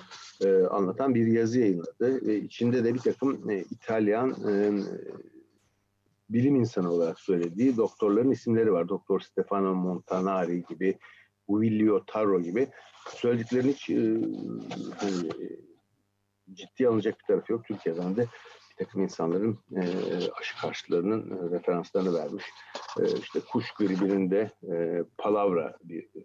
e, 0.44 0.66
anlatan 0.66 1.14
bir 1.14 1.26
yazı 1.26 1.60
yayınladı. 1.60 2.26
Ve 2.26 2.36
içinde 2.36 2.84
de 2.84 2.94
bir 2.94 2.98
takım 2.98 3.50
e, 3.50 3.58
İtalyan 3.58 4.30
e, 4.30 4.72
bilim 6.30 6.56
insanı 6.56 6.92
olarak 6.92 7.20
söylediği 7.20 7.76
doktorların 7.76 8.30
isimleri 8.30 8.72
var. 8.72 8.88
Doktor 8.88 9.20
Stefano 9.20 9.74
Montanari 9.74 10.64
gibi, 10.64 10.98
Guilio 11.48 12.04
Tarro 12.04 12.42
gibi 12.42 12.68
söylediklerini 13.08 13.72
hiç 13.72 13.90
e, 13.90 13.96
hani, 14.96 15.28
ciddi 16.52 16.88
alınacak 16.88 17.20
bir 17.20 17.24
tarafı 17.24 17.52
yok. 17.52 17.64
Türkiye'den 17.64 18.16
de 18.16 18.26
bir 18.78 18.84
takım 18.84 19.02
insanların 19.02 19.58
e, 19.76 19.82
aşı 20.40 20.60
karşılarının 20.60 21.30
e, 21.30 21.50
referanslarını 21.50 22.14
vermiş. 22.14 22.44
E, 23.00 23.18
işte 23.18 23.40
kuş 23.40 23.72
gribinin 23.72 24.30
de 24.30 24.50
e, 24.72 25.04
palavra 25.18 25.76
bir 25.84 26.02
e, 26.02 26.22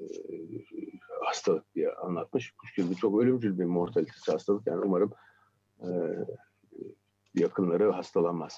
hastalık 1.26 1.76
diye 1.76 1.94
anlatmış. 1.94 2.52
Kuş 2.52 2.76
gribi 2.76 2.96
çok 2.96 3.22
ölümcül 3.22 3.60
bir 3.60 3.66
mortalitesi 3.66 4.32
hastalık. 4.32 4.68
Yani 4.68 4.82
umarım 4.86 5.12
e, 5.82 5.90
yakınları 7.36 7.92
hastalanmaz. 7.92 8.58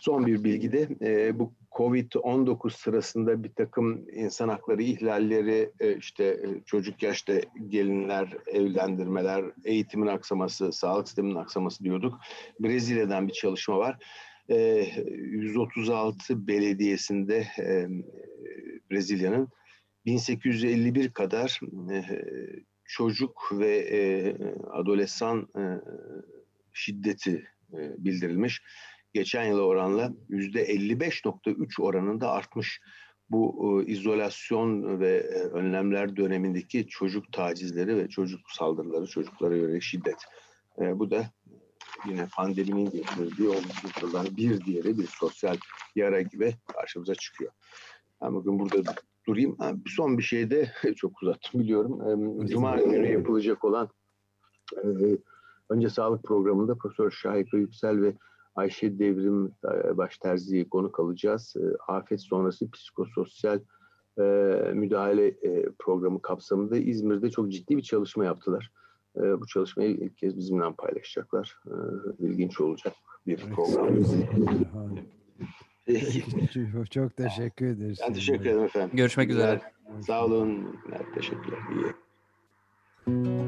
Son 0.00 0.26
bir 0.26 0.44
bilgi 0.44 0.72
de 0.72 0.88
e, 1.02 1.38
bu 1.38 1.52
Covid-19 1.78 2.70
sırasında 2.70 3.44
bir 3.44 3.52
takım 3.52 4.06
insan 4.12 4.48
hakları 4.48 4.82
ihlalleri, 4.82 5.70
e, 5.80 5.96
işte 5.96 6.24
e, 6.24 6.62
çocuk 6.66 7.02
yaşta 7.02 7.40
gelinler, 7.68 8.36
evlendirmeler, 8.46 9.44
eğitimin 9.64 10.06
aksaması, 10.06 10.72
sağlık 10.72 11.08
sisteminin 11.08 11.34
aksaması 11.34 11.84
diyorduk. 11.84 12.20
Brezilya'dan 12.60 13.28
bir 13.28 13.32
çalışma 13.32 13.78
var. 13.78 13.98
E, 14.48 14.56
136 14.56 16.46
belediyesinde 16.46 17.46
e, 17.58 17.88
Brezilya'nın 18.90 19.48
1851 20.06 21.12
kadar 21.12 21.60
çocuk 22.84 23.48
ve 23.52 24.36
adolesan 24.70 25.48
şiddeti 26.72 27.46
bildirilmiş. 27.72 28.62
Geçen 29.12 29.44
yıla 29.44 29.62
oranla 29.62 30.12
%55.3 30.30 31.82
oranında 31.82 32.30
artmış 32.30 32.80
bu 33.30 33.82
e, 33.82 33.86
izolasyon 33.86 35.00
ve 35.00 35.16
e, 35.16 35.38
önlemler 35.38 36.16
dönemindeki 36.16 36.86
çocuk 36.88 37.32
tacizleri 37.32 37.96
ve 37.96 38.08
çocuk 38.08 38.40
saldırıları, 38.50 39.06
çocuklara 39.06 39.56
yönelik 39.56 39.82
şiddet. 39.82 40.18
E, 40.80 40.98
bu 40.98 41.10
da 41.10 41.30
yine 42.06 42.26
pandeminin 42.36 42.90
getirdiği 42.90 43.48
olumsuzluklardan 43.48 44.36
bir 44.36 44.64
diğeri 44.64 44.98
bir 44.98 45.06
sosyal 45.06 45.56
yara 45.96 46.20
gibi 46.20 46.54
karşımıza 46.66 47.14
çıkıyor. 47.14 47.52
Ben 48.22 48.34
bugün 48.34 48.58
burada 48.58 48.94
durayım. 49.26 49.56
son 49.86 50.18
bir 50.18 50.22
şey 50.22 50.50
de 50.50 50.72
çok 50.96 51.22
uzattım 51.22 51.60
biliyorum. 51.60 52.46
Cuma 52.46 52.76
günü 52.76 53.12
yapılacak 53.12 53.64
olan 53.64 53.88
önce 55.70 55.90
sağlık 55.90 56.24
programında 56.24 56.74
Profesör 56.74 57.10
Şahika 57.10 57.56
Yüksel 57.56 58.02
ve 58.02 58.14
Ayşe 58.58 58.98
Devrim 58.98 59.52
Başterzi'yi 59.94 60.68
konu 60.68 60.92
kalacağız. 60.92 61.56
Afet 61.88 62.20
sonrası 62.20 62.70
psikososyal 62.70 63.60
müdahale 64.74 65.34
programı 65.78 66.22
kapsamında 66.22 66.76
İzmir'de 66.76 67.30
çok 67.30 67.52
ciddi 67.52 67.76
bir 67.76 67.82
çalışma 67.82 68.24
yaptılar. 68.24 68.72
Bu 69.16 69.46
çalışmayı 69.46 69.90
ilk 69.90 70.18
kez 70.18 70.36
bizimle 70.36 70.72
paylaşacaklar. 70.78 71.58
İlginç 72.18 72.60
olacak 72.60 72.94
bir 73.26 73.36
program. 73.36 73.88
çok, 76.72 76.90
çok 76.90 77.16
teşekkür 77.16 77.66
ederiz. 77.66 77.98
Ben 78.02 78.14
teşekkür 78.14 78.40
ederim 78.40 78.64
efendim. 78.64 78.96
Görüşmek 78.96 79.30
üzere. 79.30 79.60
Sağ 80.06 80.24
olun. 80.24 80.76
Teşekkürler. 81.14 81.58
İyi. 83.06 83.47